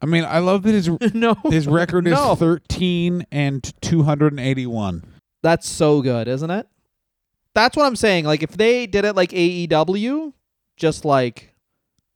[0.02, 1.36] I mean, I love that his no.
[1.46, 2.36] his record is No.
[2.36, 5.04] thirteen and two hundred and eighty one.
[5.42, 6.68] That's so good, isn't it?
[7.56, 8.26] That's what I'm saying.
[8.26, 10.34] Like if they did it like AEW,
[10.76, 11.56] just like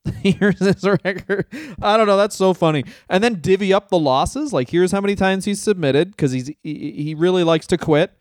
[0.21, 1.45] here's his record.
[1.81, 2.17] I don't know.
[2.17, 2.83] That's so funny.
[3.09, 4.51] And then divvy up the losses.
[4.53, 8.11] Like here's how many times he's submitted because he's he, he really likes to quit.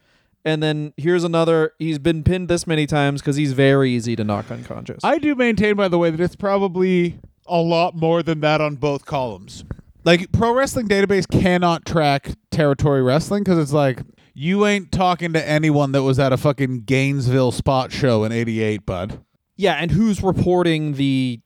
[0.45, 1.73] And then here's another.
[1.79, 5.01] He's been pinned this many times because he's very easy to knock unconscious.
[5.05, 8.77] I do maintain, by the way, that it's probably a lot more than that on
[8.77, 9.65] both columns.
[10.05, 14.01] Like Pro Wrestling Database cannot track territory wrestling because it's like
[14.33, 18.87] you ain't talking to anyone that was at a fucking Gainesville spot show in '88,
[18.87, 19.21] bud.
[19.57, 21.41] yeah, and who's reporting the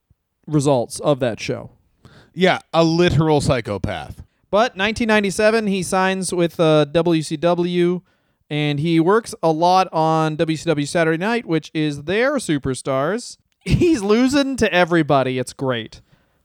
[0.47, 1.71] results of that show?
[2.33, 4.23] Yeah, a literal psychopath.
[4.51, 8.03] But 1997, he signs with uh, WCW,
[8.51, 13.39] and he works a lot on WCW Saturday Night, which is their superstars.
[13.61, 15.39] He's losing to everybody.
[15.39, 16.01] It's great.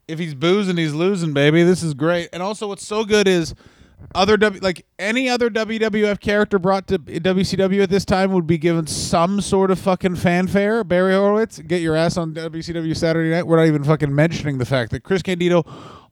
[0.07, 1.63] If he's boozing, he's losing, baby.
[1.63, 2.29] This is great.
[2.33, 3.53] And also, what's so good is
[4.15, 8.57] other W like any other WWF character brought to WCW at this time would be
[8.57, 10.83] given some sort of fucking fanfare.
[10.83, 13.45] Barry Horowitz, get your ass on WCW Saturday Night.
[13.45, 15.65] We're not even fucking mentioning the fact that Chris Candido,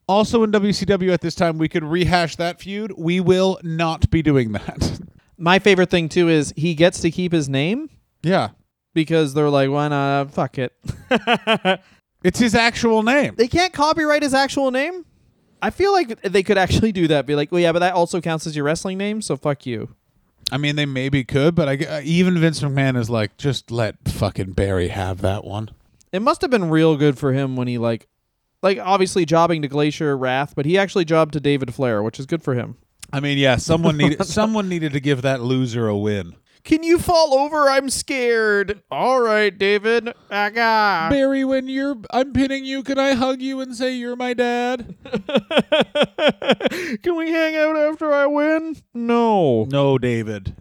[0.07, 2.93] also in WCW at this time, we could rehash that feud.
[2.97, 4.99] We will not be doing that.
[5.37, 7.89] My favorite thing too is he gets to keep his name
[8.23, 8.49] yeah,
[8.93, 10.31] because they're like, why not?
[10.31, 10.73] Fuck it.
[12.23, 13.35] it's his actual name.
[13.37, 15.05] they can't copyright his actual name.
[15.61, 17.25] I feel like they could actually do that.
[17.25, 19.95] Be like, well, yeah, but that also counts as your wrestling name, so fuck you.
[20.51, 23.95] I mean, they maybe could, but I, uh, even Vince McMahon is like, just let
[24.07, 25.71] fucking Barry have that one.
[26.11, 28.07] It must have been real good for him when he like,
[28.61, 32.25] like obviously jobbing to Glacier Wrath, but he actually jobbed to David Flair, which is
[32.25, 32.77] good for him.
[33.11, 36.35] I mean, yeah, someone needed someone needed to give that loser a win.
[36.63, 37.69] Can you fall over?
[37.69, 38.81] I'm scared.
[38.91, 40.13] All right, David.
[40.29, 41.07] Aga.
[41.09, 44.95] Barry, when you're I'm pinning you, can I hug you and say you're my dad?
[47.03, 48.75] Can we hang out after I win?
[48.93, 49.63] No.
[49.65, 50.55] No, David.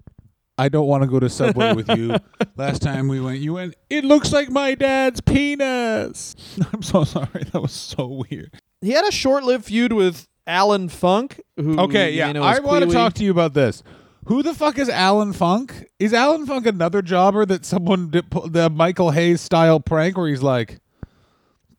[0.58, 2.16] I don't want to go to Subway with you.
[2.56, 6.34] Last time we went, you went, it looks like my dad's penis.
[6.72, 7.44] I'm so sorry.
[7.52, 8.54] That was so weird.
[8.80, 11.40] He had a short-lived feud with Alan Funk.
[11.56, 12.28] Who Okay, yeah.
[12.28, 13.82] you know, I want to talk to you about this.
[14.26, 15.86] Who the fuck is Alan Funk?
[15.98, 20.28] Is Alan Funk another jobber that someone did pu- the Michael Hayes style prank where
[20.28, 20.80] he's like,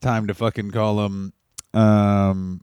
[0.01, 1.33] time to fucking call him,
[1.73, 2.61] um,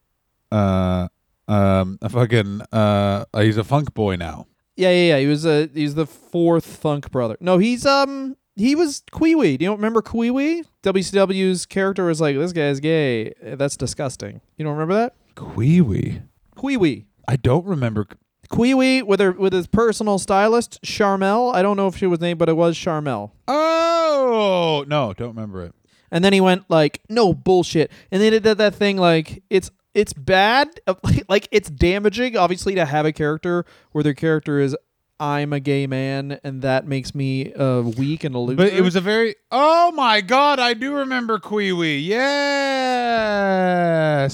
[0.50, 1.08] uh,
[1.48, 4.46] um, a fucking, uh, he's a funk boy now.
[4.76, 5.18] Yeah, yeah, yeah.
[5.20, 7.36] He was a he's the fourth Funk brother.
[7.40, 9.56] No, he's um he was Kwee Wee.
[9.56, 10.64] Do you don't remember Kwee Wee?
[10.82, 13.34] WCW's character was like, this guy's gay.
[13.42, 14.40] That's disgusting.
[14.56, 15.14] You don't remember that?
[15.34, 16.22] Kwee Wee.
[16.56, 17.06] Queewee.
[17.26, 18.06] I don't remember.
[18.48, 21.54] Kwee Wee with her with his personal stylist Sharmell.
[21.54, 23.32] I don't know if she was named, but it was Sharmell.
[23.48, 25.74] Oh no, don't remember it.
[26.10, 29.70] And then he went like, "No bullshit." And then it did that thing like it's
[29.94, 30.68] it's bad,
[31.28, 34.76] like it's damaging obviously to have a character where their character is
[35.20, 38.56] I'm a gay man and that makes me uh, weak and a loser.
[38.56, 39.36] But it was a very.
[39.50, 41.98] Oh my god, I do remember Kwee Wee.
[41.98, 42.18] Yes,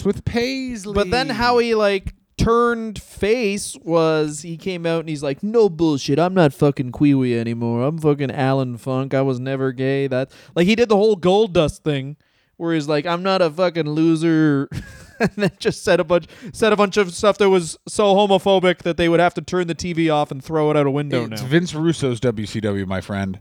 [0.05, 0.95] with Paisley.
[0.95, 5.69] But then how he like turned face was he came out and he's like, "No
[5.69, 6.19] bullshit.
[6.19, 7.83] I'm not fucking Kwee Wee anymore.
[7.83, 9.13] I'm fucking Alan Funk.
[9.13, 12.17] I was never gay." That like he did the whole gold dust thing
[12.57, 14.71] where he's like, "I'm not a fucking loser."
[15.25, 18.79] and then just said a bunch said a bunch of stuff that was so homophobic
[18.79, 21.25] that they would have to turn the TV off and throw it out a window
[21.25, 21.47] it's now.
[21.49, 23.41] Vince Russo's WCW, my friend.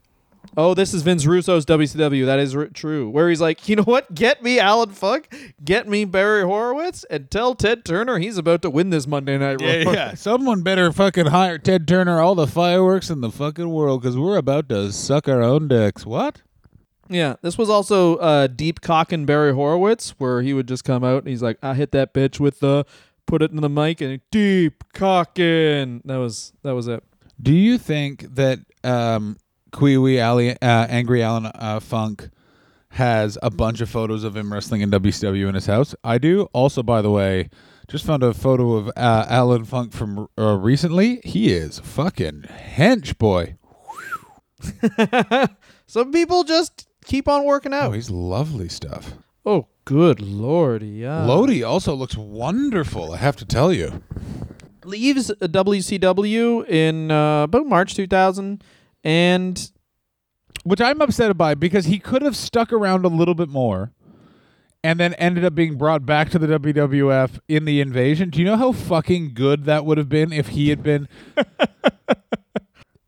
[0.58, 2.26] Oh, this is Vince Russo's WCW.
[2.26, 3.10] That is r- true.
[3.10, 4.14] Where he's like, you know what?
[4.16, 8.70] Get me Alan Funk, get me Barry Horowitz, and tell Ted Turner he's about to
[8.70, 9.68] win this Monday Night Raw.
[9.68, 10.14] Yeah, yeah.
[10.16, 14.38] Someone better fucking hire Ted Turner all the fireworks in the fucking world because we're
[14.38, 16.06] about to suck our own dicks.
[16.06, 16.42] What?
[17.10, 21.20] Yeah, this was also uh, Deep Cockin' Barry Horowitz, where he would just come out
[21.20, 22.86] and he's like, "I hit that bitch with the,
[23.26, 27.04] put it in the mic and deep cocking." That was that was it.
[27.42, 29.38] Do you think that um,
[29.72, 32.30] Kwee Wee Ali, uh, Angry Alan uh, Funk
[32.90, 35.96] has a bunch of photos of him wrestling in WCW in his house?
[36.04, 36.44] I do.
[36.54, 37.50] Also, by the way,
[37.88, 41.22] just found a photo of uh, Alan Funk from uh, recently.
[41.24, 43.56] He is fucking hench boy.
[45.88, 47.96] Some people just keep on working Oh, out.
[47.96, 49.14] he's lovely stuff.
[49.46, 51.26] Oh, good lord, yeah.
[51.26, 53.14] Lodi also looks wonderful.
[53.14, 54.04] I have to tell you.
[54.86, 58.64] leaves WCW in uh, about March 2000,
[59.04, 59.72] and
[60.64, 63.92] which I'm upset by because he could have stuck around a little bit more
[64.84, 68.30] and then ended up being brought back to the WWF in the invasion.
[68.30, 71.08] Do you know how fucking good that would have been if he had been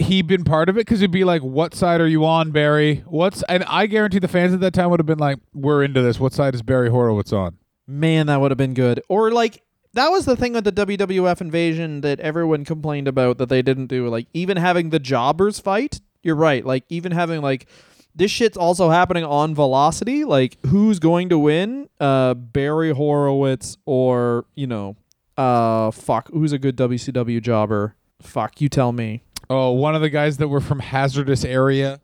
[0.01, 3.03] he'd been part of it cuz it'd be like what side are you on, Barry?
[3.05, 6.01] What's and I guarantee the fans at that time would have been like we're into
[6.01, 6.19] this.
[6.19, 7.57] What side is Barry Horowitz on?
[7.91, 9.01] man, that would have been good.
[9.09, 9.61] Or like
[9.93, 13.87] that was the thing with the WWF invasion that everyone complained about that they didn't
[13.87, 14.07] do.
[14.07, 15.99] Like even having the jobbers fight.
[16.23, 16.65] You're right.
[16.65, 17.67] Like even having like
[18.15, 20.23] this shit's also happening on Velocity.
[20.23, 21.89] Like who's going to win?
[21.99, 24.95] Uh, Barry Horowitz or you know,
[25.37, 27.95] uh, fuck, who's a good WCW jobber?
[28.21, 29.23] Fuck, you tell me.
[29.53, 31.99] Oh, one of the guys that were from hazardous area.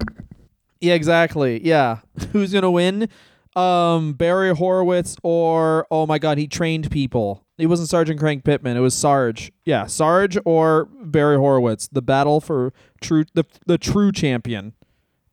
[0.81, 1.65] Yeah, exactly.
[1.65, 1.99] Yeah.
[2.33, 3.07] Who's to win?
[3.55, 7.45] Um, Barry Horowitz or oh my god, he trained people.
[7.57, 9.53] It wasn't Sergeant Craig Pittman, it was Sarge.
[9.63, 11.87] Yeah, Sarge or Barry Horowitz.
[11.87, 14.73] The battle for true the the true champion.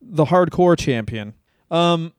[0.00, 1.34] The hardcore champion.
[1.68, 2.12] Um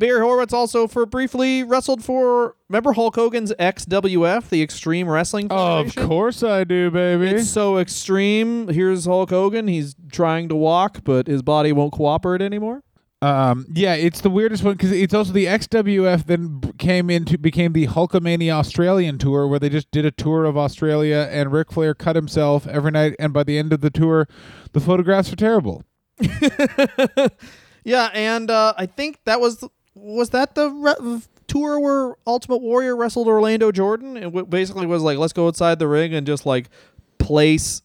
[0.00, 5.80] Barry Horowitz also for briefly wrestled for remember Hulk Hogan's XWF, the Extreme Wrestling Oh
[5.80, 7.28] Of course I do, baby.
[7.28, 8.68] It's so extreme.
[8.68, 9.68] Here's Hulk Hogan.
[9.68, 12.82] He's trying to walk, but his body won't cooperate anymore.
[13.20, 17.74] Um, yeah, it's the weirdest one because it's also the XWF then came into became
[17.74, 21.92] the Hulkamania Australian tour where they just did a tour of Australia and Ric Flair
[21.92, 24.26] cut himself every night and by the end of the tour,
[24.72, 25.84] the photographs were terrible.
[27.84, 29.64] Yeah, and uh, I think that was
[29.94, 34.16] was that the re- tour where Ultimate Warrior wrestled Orlando Jordan.
[34.16, 36.68] It w- basically was like, let's go outside the ring and just like
[37.18, 37.82] place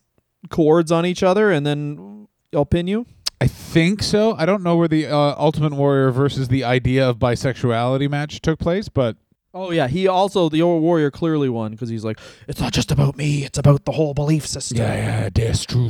[0.49, 3.05] cords on each other, and then I'll pin you.
[3.41, 4.35] I think so.
[4.37, 8.59] I don't know where the uh, Ultimate Warrior versus the idea of bisexuality match took
[8.59, 9.17] place, but
[9.53, 12.91] Oh yeah, he also the old warrior clearly won because he's like, it's not just
[12.91, 14.77] about me; it's about the whole belief system.
[14.79, 15.89] yeah, that's true.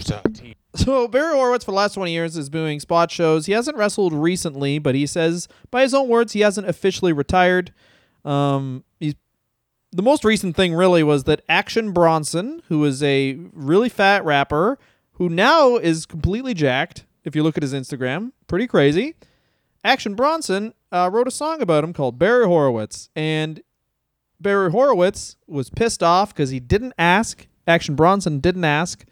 [0.75, 3.45] So Barry Horowitz for the last 20 years is doing spot shows.
[3.45, 7.73] He hasn't wrestled recently, but he says, by his own words, he hasn't officially retired.
[8.25, 9.15] Um, he's
[9.91, 14.77] the most recent thing really was that Action Bronson, who is a really fat rapper,
[15.13, 17.05] who now is completely jacked.
[17.23, 19.15] If you look at his Instagram, pretty crazy.
[19.83, 23.61] Action Bronson uh, wrote a song about him called Barry Horowitz, and
[24.41, 27.47] Barry Horowitz was pissed off because he didn't ask.
[27.65, 29.05] Action Bronson didn't ask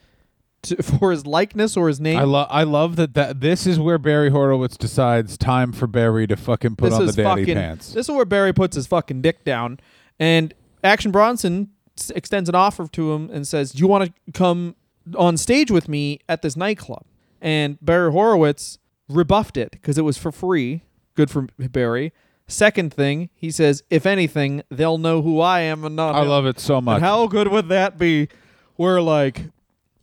[0.77, 2.17] to, for his likeness or his name.
[2.17, 6.25] I love I love that, that this is where Barry Horowitz decides time for Barry
[6.27, 7.55] to fucking put this on the daddy fucking.
[7.55, 7.93] pants.
[7.93, 9.79] This is where Barry puts his fucking dick down,
[10.19, 10.53] and
[10.83, 14.75] Action Bronson s- extends an offer to him and says, "Do you want to come
[15.17, 17.03] on stage with me at this nightclub?"
[17.41, 20.83] And Barry Horowitz rebuffed it because it was for free.
[21.15, 22.13] Good for Barry.
[22.47, 26.29] Second thing, he says, "If anything, they'll know who I am and not." I him."
[26.29, 26.95] love it so much.
[26.95, 28.29] And how good would that be?
[28.75, 29.49] Where like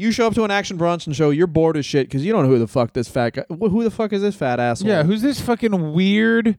[0.00, 2.44] you show up to an Action Bronson show, you're bored as shit because you don't
[2.44, 3.44] know who the fuck this fat guy.
[3.50, 4.88] wh- Who the fuck is this fat asshole?
[4.88, 6.56] Yeah, who's this fucking weird?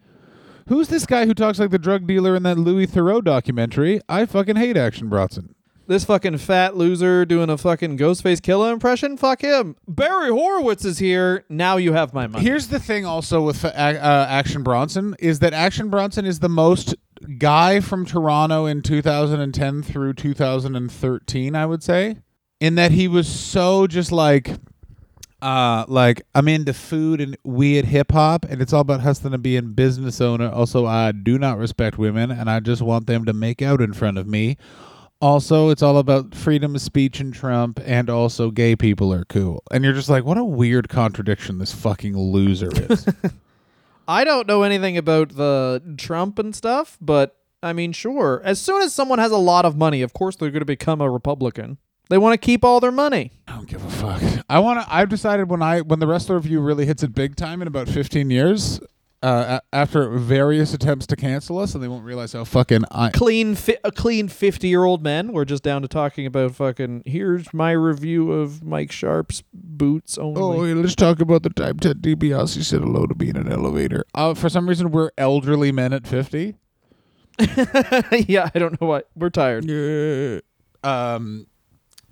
[0.67, 3.99] Who's this guy who talks like the drug dealer in that Louis Theroux documentary?
[4.07, 5.55] I fucking hate Action Bronson.
[5.87, 9.17] this fucking fat loser doing a fucking Ghostface Killah impression?
[9.17, 9.75] Fuck him.
[9.87, 11.43] Barry Horowitz is here.
[11.49, 12.45] Now you have my money.
[12.45, 16.47] Here's the thing also with uh, uh, Action Bronson is that Action Bronson is the
[16.47, 16.95] most
[17.39, 22.17] guy from Toronto in 2010 through 2013, I would say,
[22.61, 24.51] in that he was so just like
[25.41, 29.43] uh like I'm into food and weird hip hop and it's all about hustling and
[29.43, 30.49] being business owner.
[30.49, 33.91] Also, I do not respect women and I just want them to make out in
[33.91, 34.57] front of me.
[35.19, 39.61] Also, it's all about freedom of speech and Trump, and also gay people are cool.
[39.69, 43.07] And you're just like, what a weird contradiction this fucking loser is.
[44.07, 48.41] I don't know anything about the Trump and stuff, but I mean, sure.
[48.43, 51.01] As soon as someone has a lot of money, of course they're going to become
[51.01, 51.77] a Republican.
[52.11, 53.31] They want to keep all their money.
[53.47, 54.21] I don't give a fuck.
[54.49, 54.93] I want to.
[54.93, 57.87] I've decided when I when the wrestler review really hits it big time in about
[57.87, 58.81] 15 years,
[59.23, 63.11] uh, a- after various attempts to cancel us, and they won't realize how fucking I.
[63.11, 65.31] Clean, fi- a clean fifty-year-old men.
[65.31, 67.03] We're just down to talking about fucking.
[67.05, 70.41] Here's my review of Mike Sharpe's boots only.
[70.41, 73.49] Oh, yeah, let's talk about the time Ted DiBiase said hello to me in an
[73.49, 74.03] elevator.
[74.13, 76.55] Uh, for some reason, we're elderly men at 50.
[78.27, 79.03] yeah, I don't know why.
[79.15, 79.63] We're tired.
[79.63, 80.39] Yeah.
[80.83, 81.47] Um,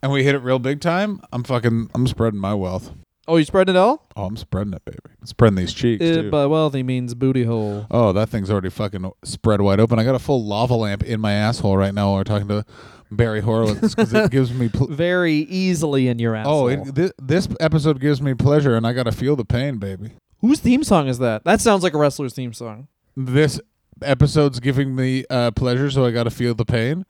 [0.02, 1.22] and we hit it real big time.
[1.32, 1.90] I'm fucking.
[1.94, 2.92] I'm spreading my wealth.
[3.28, 4.08] Oh, you spreading it all?
[4.16, 4.98] Oh, I'm spreading it, baby.
[5.22, 6.32] I'm spreading these cheeks Uh, too.
[6.32, 7.86] by wealthy means booty hole.
[7.92, 10.00] Oh, that thing's already fucking spread wide open.
[10.00, 12.66] I got a full lava lamp in my asshole right now while we're talking to
[13.12, 14.68] Barry Horowitz because it gives me.
[14.70, 16.56] Pl- Very easily in your asshole.
[16.64, 19.78] oh, it, thi- this episode gives me pleasure, and I got to feel the pain,
[19.78, 20.14] baby.
[20.42, 21.44] Whose theme song is that?
[21.44, 22.88] That sounds like a wrestler's theme song.
[23.16, 23.60] This
[24.02, 27.06] episode's giving me uh, pleasure, so I got to feel the pain.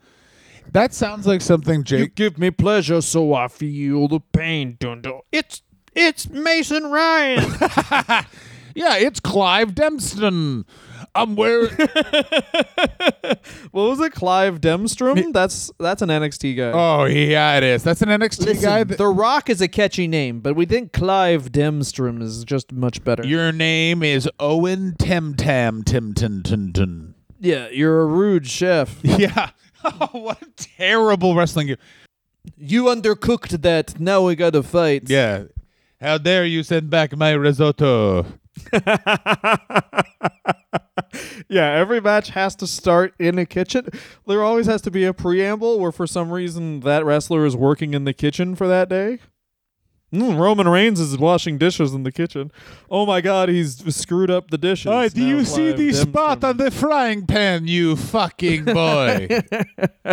[0.71, 1.99] That sounds like something Jake.
[1.99, 4.77] You give me pleasure, so I feel the pain.
[4.79, 5.21] Dun, dun.
[5.31, 5.61] It's
[5.95, 7.39] it's Mason Ryan.
[8.75, 10.65] yeah, it's Clive Dempston.
[11.15, 11.75] I'm wearing.
[13.71, 14.13] what was it?
[14.13, 15.33] Clive Demstrom?
[15.33, 16.71] That's that's an NXT guy.
[16.71, 17.83] oh yeah, it is.
[17.83, 18.83] That's an NXT Listen, guy.
[18.83, 23.03] That, the Rock is a catchy name, but we think Clive Demstrom is just much
[23.03, 23.25] better.
[23.25, 27.15] Your name is Owen Tem Tam Tim Tin Tin Tin.
[27.39, 28.99] yeah, you're a rude chef.
[29.03, 29.49] Yeah.
[29.83, 31.77] Oh, what a terrible wrestling game.
[32.57, 33.99] you undercooked that.
[33.99, 35.09] Now we gotta fight.
[35.09, 35.43] Yeah.
[36.01, 38.25] How dare you send back my risotto?
[41.51, 43.87] Yeah, every match has to start in a kitchen.
[44.27, 47.95] There always has to be a preamble where, for some reason, that wrestler is working
[47.95, 49.17] in the kitchen for that day.
[50.13, 52.51] Mm, Roman Reigns is washing dishes in the kitchen.
[52.89, 54.87] Oh my God, he's screwed up the dishes.
[54.87, 59.27] Oh, do Now you see the spot Demstrom- on the frying pan, you fucking boy?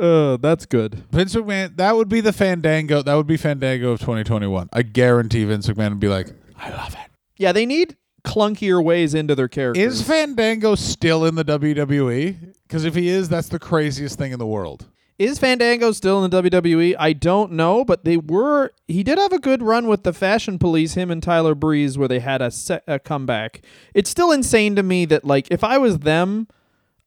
[0.00, 1.04] Uh, that's good.
[1.10, 3.02] Vince McMahon, that would be the Fandango.
[3.02, 4.70] That would be Fandango of 2021.
[4.72, 7.10] I guarantee Vince McMahon would be like, I love it.
[7.36, 10.00] Yeah, they need clunkier ways into their characters.
[10.00, 12.54] Is Fandango still in the WWE?
[12.66, 14.86] Because if he is, that's the craziest thing in the world.
[15.18, 16.96] Is Fandango still in the WWE?
[16.98, 18.72] I don't know, but they were.
[18.88, 22.08] He did have a good run with the Fashion Police, him and Tyler Breeze, where
[22.08, 22.50] they had a,
[22.86, 23.62] a comeback.
[23.94, 26.48] It's still insane to me that like if I was them,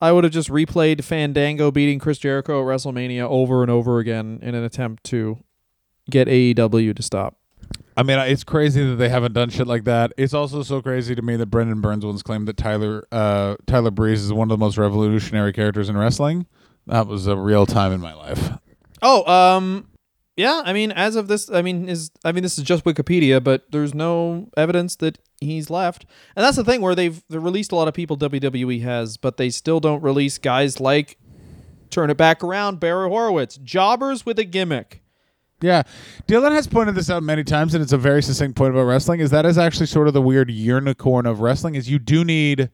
[0.01, 4.39] I would have just replayed Fandango beating Chris Jericho at WrestleMania over and over again
[4.41, 5.39] in an attempt to
[6.09, 7.37] get AEW to stop.
[7.97, 10.11] I mean, it's crazy that they haven't done shit like that.
[10.17, 13.91] It's also so crazy to me that Brendon Burns once claimed that Tyler uh, Tyler
[13.91, 16.45] Breeze is one of the most revolutionary characters in wrestling.
[16.87, 18.51] That was a real time in my life.
[19.01, 19.87] Oh, um,
[20.35, 20.61] yeah.
[20.65, 23.71] I mean, as of this, I mean, is I mean, this is just Wikipedia, but
[23.71, 26.05] there's no evidence that he's left.
[26.35, 29.37] And that's the thing where they've they released a lot of people WWE has, but
[29.37, 31.17] they still don't release guys like
[31.89, 35.01] turn it back around, Barry Horowitz, jobbers with a gimmick.
[35.61, 35.83] Yeah,
[36.27, 39.21] Dylan has pointed this out many times, and it's a very succinct point about wrestling.
[39.21, 41.75] Is that is actually sort of the weird unicorn of wrestling?
[41.75, 42.69] Is you do need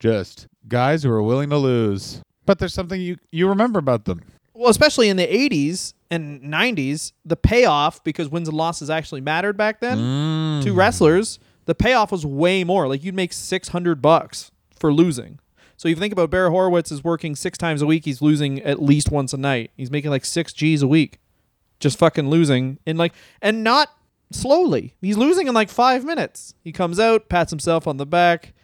[0.00, 4.22] just guys who are willing to lose, but there's something you you remember about them.
[4.54, 9.56] Well, especially in the 80s and 90s, the payoff because wins and losses actually mattered
[9.56, 10.62] back then mm.
[10.62, 12.88] to wrestlers, the payoff was way more.
[12.88, 15.40] Like you'd make 600 bucks for losing.
[15.76, 18.82] So you think about Barry Horowitz is working 6 times a week, he's losing at
[18.82, 19.72] least once a night.
[19.76, 21.18] He's making like 6 Gs a week.
[21.78, 23.90] Just fucking losing and like and not
[24.32, 24.94] slowly.
[25.02, 26.54] He's losing in like 5 minutes.
[26.64, 28.54] He comes out, pats himself on the back,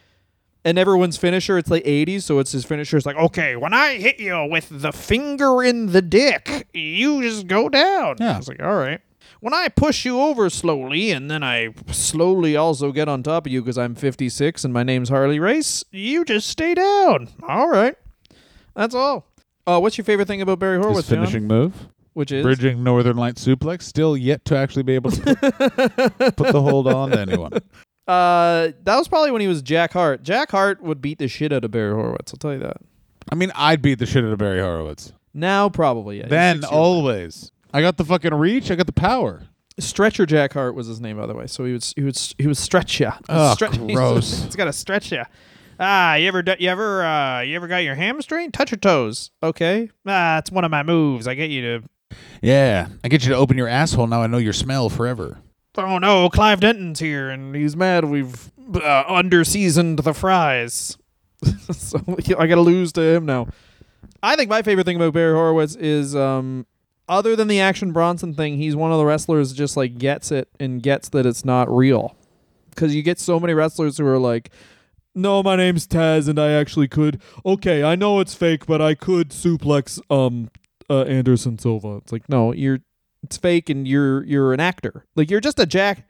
[0.64, 3.96] and everyone's finisher it's like 80s so it's his finisher it's like okay when i
[3.96, 8.16] hit you with the finger in the dick you just go down.
[8.20, 8.34] Yeah.
[8.34, 9.00] i was like all right
[9.40, 13.52] when i push you over slowly and then i slowly also get on top of
[13.52, 17.28] you because i'm 56 and my name's harley race you just stay down.
[17.48, 17.96] All right
[18.74, 19.26] that's all.
[19.66, 21.18] Uh, what's your favorite thing about barry His horowitz John?
[21.18, 22.42] finishing move, which is?
[22.42, 26.88] Bridging Northern Light suplex, still yet to actually be able to put, put the hold
[26.88, 27.52] on to anyone.
[28.08, 31.52] Uh, that was probably when he was jack hart jack hart would beat the shit
[31.52, 32.78] out of barry horowitz i'll tell you that
[33.30, 35.12] I mean, I'd beat the shit out of Barry Horowitz.
[35.34, 36.28] now probably yeah.
[36.28, 38.70] Then always, I got the fucking reach.
[38.70, 39.44] I got the power.
[39.78, 41.46] Stretcher Jack Hart was his name, by the way.
[41.46, 43.10] So he would he would he would stretch you.
[43.28, 44.44] Ugh, stretch, gross.
[44.46, 45.22] it's got to stretch you.
[45.80, 48.52] Ah, you ever you ever uh you ever got your hamstring?
[48.52, 49.30] Touch your toes.
[49.42, 49.90] Okay.
[50.06, 51.26] Ah, it's one of my moves.
[51.26, 52.16] I get you to.
[52.42, 54.06] Yeah, I get you to open your asshole.
[54.06, 55.38] Now I know your smell forever.
[55.76, 58.04] Oh no, Clive Denton's here and he's mad.
[58.04, 60.98] We've uh, underseasoned the fries,
[61.72, 61.98] so
[62.38, 63.48] I got to lose to him now.
[64.22, 66.66] I think my favorite thing about Barry Horowitz is um.
[67.08, 70.48] Other than the Action Bronson thing, he's one of the wrestlers just like gets it
[70.60, 72.16] and gets that it's not real.
[72.70, 74.50] Because you get so many wrestlers who are like,
[75.14, 77.20] "No, my name's Taz, and I actually could.
[77.44, 80.48] Okay, I know it's fake, but I could suplex um
[80.88, 82.80] uh, Anderson Silva." It's like, no, you're
[83.22, 85.04] it's fake, and you're you're an actor.
[85.14, 86.08] Like you're just a jack.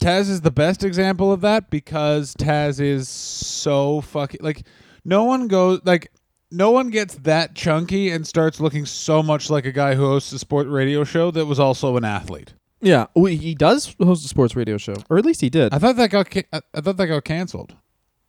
[0.00, 4.64] Taz is the best example of that because Taz is so fucking like
[5.04, 6.12] no one goes like
[6.50, 10.32] no one gets that chunky and starts looking so much like a guy who hosts
[10.32, 12.54] a sport radio show that was also an athlete.
[12.80, 15.74] Yeah, he does host a sports radio show, or at least he did.
[15.74, 17.74] I thought that got ca- I I thought that got canceled.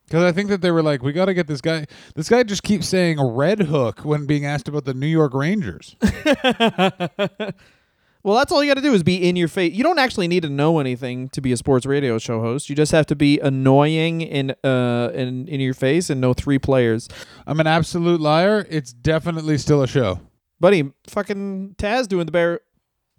[0.06, 1.86] Because I think that they were like, we got to get this guy.
[2.16, 5.96] This guy just keeps saying Red Hook when being asked about the New York Rangers.
[8.24, 9.74] Well, that's all you got to do is be in your face.
[9.74, 12.70] You don't actually need to know anything to be a sports radio show host.
[12.70, 16.60] You just have to be annoying in uh in in your face and know three
[16.60, 17.08] players.
[17.48, 18.68] I'm an absolute liar.
[18.70, 20.20] It's definitely still a show.
[20.60, 22.60] Buddy, fucking Taz doing the Barry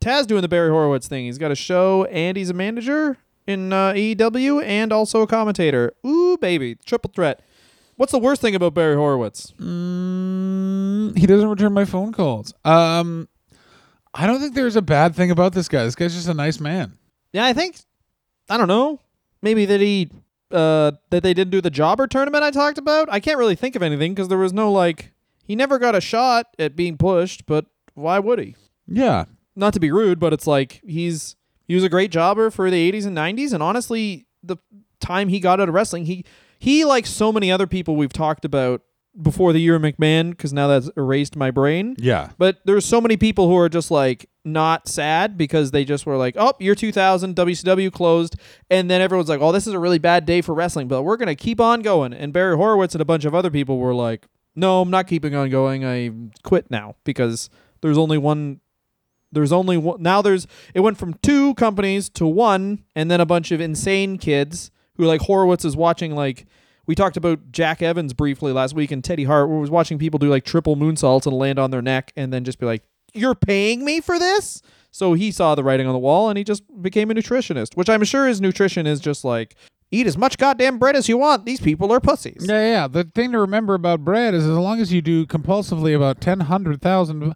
[0.02, 1.24] Taz doing the Barry Horowitz thing.
[1.24, 5.92] He's got a show and he's a manager in uh, AEW and also a commentator.
[6.06, 7.40] Ooh, baby, triple threat.
[7.96, 9.52] What's the worst thing about Barry Horowitz?
[9.58, 12.54] Mm, he doesn't return my phone calls.
[12.64, 13.28] Um,
[14.12, 15.84] I don't think there's a bad thing about this guy.
[15.84, 16.98] This guy's just a nice man.
[17.32, 17.76] Yeah, I think
[18.48, 19.00] I don't know.
[19.42, 20.10] Maybe that he
[20.50, 23.08] uh that they didn't do the jobber tournament I talked about.
[23.10, 25.12] I can't really think of anything because there was no like
[25.44, 28.56] he never got a shot at being pushed, but why would he?
[28.86, 29.26] Yeah.
[29.56, 31.36] Not to be rude, but it's like he's
[31.68, 34.56] he was a great jobber for the 80s and 90s and honestly the
[35.00, 36.24] time he got out of wrestling, he
[36.58, 38.82] he like so many other people we've talked about
[39.20, 41.96] before the year of McMahon cuz now that's erased my brain.
[41.98, 42.30] Yeah.
[42.38, 46.16] But there's so many people who are just like not sad because they just were
[46.16, 48.36] like, "Oh, year 2000, WCW closed,"
[48.70, 51.16] and then everyone's like, "Oh, this is a really bad day for wrestling, but we're
[51.16, 54.26] gonna keep on going." And Barry Horowitz and a bunch of other people were like,
[54.54, 55.84] "No, I'm not keeping on going.
[55.84, 56.10] I
[56.42, 57.50] quit now because
[57.80, 58.60] there's only one.
[59.32, 60.22] There's only one now.
[60.22, 64.70] There's it went from two companies to one, and then a bunch of insane kids
[64.96, 66.46] who like Horowitz is watching like."
[66.90, 70.18] We talked about Jack Evans briefly last week, and Teddy Hart we was watching people
[70.18, 72.82] do like triple moonsaults and land on their neck, and then just be like,
[73.14, 74.60] "You're paying me for this?"
[74.90, 77.88] So he saw the writing on the wall, and he just became a nutritionist, which
[77.88, 79.54] I'm sure his nutrition is just like
[79.92, 81.44] Eat as much goddamn bread as you want.
[81.44, 82.46] These people are pussies.
[82.48, 82.86] Yeah, yeah.
[82.86, 86.38] The thing to remember about bread is as long as you do compulsively about 10,
[86.38, 87.34] 100,000,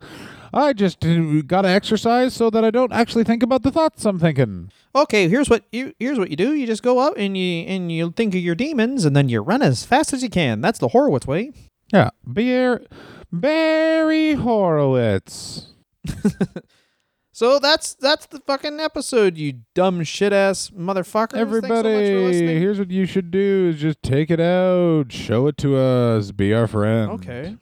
[0.55, 4.05] I just uh, got to exercise so that I don't actually think about the thoughts
[4.05, 4.71] I'm thinking.
[4.95, 6.55] Okay, here's what you here's what you do.
[6.55, 9.41] You just go out and you and you think of your demons and then you
[9.41, 10.61] run as fast as you can.
[10.61, 11.53] That's the Horowitz way.
[11.93, 12.11] Yeah.
[12.33, 12.85] Beer,
[13.33, 15.73] Barry Horowitz.
[17.35, 21.35] So that's that's the fucking episode, you dumb shit ass motherfucker.
[21.35, 26.31] Everybody, here's what you should do is just take it out, show it to us,
[26.31, 27.11] be our friend.
[27.11, 27.57] Okay.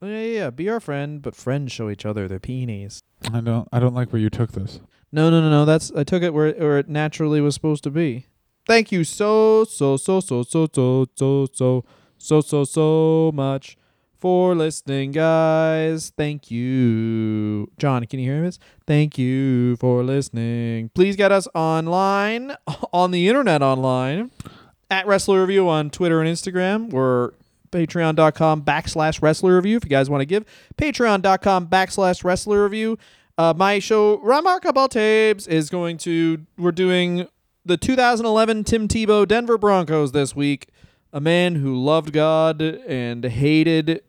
[0.00, 0.50] Yeah, yeah, yeah.
[0.50, 3.02] Be our friend, but friends show each other their peonies.
[3.32, 4.80] I don't I don't like where you took this.
[5.10, 5.64] No, no, no, no.
[5.64, 8.26] That's I took it where where it naturally was supposed to be.
[8.66, 11.84] Thank you so so so so so so so so
[12.18, 13.76] so so so much
[14.18, 16.12] for listening, guys.
[16.16, 18.04] Thank you, John.
[18.06, 18.58] Can you hear this?
[18.86, 20.90] Thank you for listening.
[20.94, 22.54] Please get us online
[22.92, 24.30] on the internet online
[24.90, 26.90] at Wrestler Review on Twitter and Instagram.
[26.90, 27.30] We're
[27.70, 30.44] patreon.com backslash wrestler review if you guys want to give.
[30.76, 32.98] Patreon.com backslash wrestler review.
[33.36, 37.28] Uh, my show remarkable tapes is going to we're doing
[37.64, 40.68] the 2011 tim tebow denver broncos this week.
[41.12, 44.02] A man who loved god and hated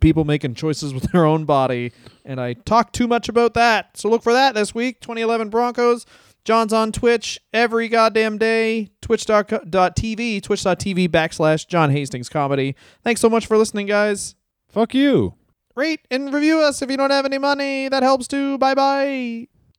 [0.00, 1.92] people making choices with their own body
[2.24, 3.96] and i talk too much about that.
[3.96, 6.04] So look for that this week 2011 broncos
[6.44, 8.90] John's on Twitch every goddamn day.
[9.00, 12.76] Twitch.tv, twitch.tv backslash John Hastings Comedy.
[13.02, 14.34] Thanks so much for listening, guys.
[14.68, 15.34] Fuck you.
[15.74, 17.88] Rate and review us if you don't have any money.
[17.88, 18.58] That helps too.
[18.58, 19.48] Bye bye.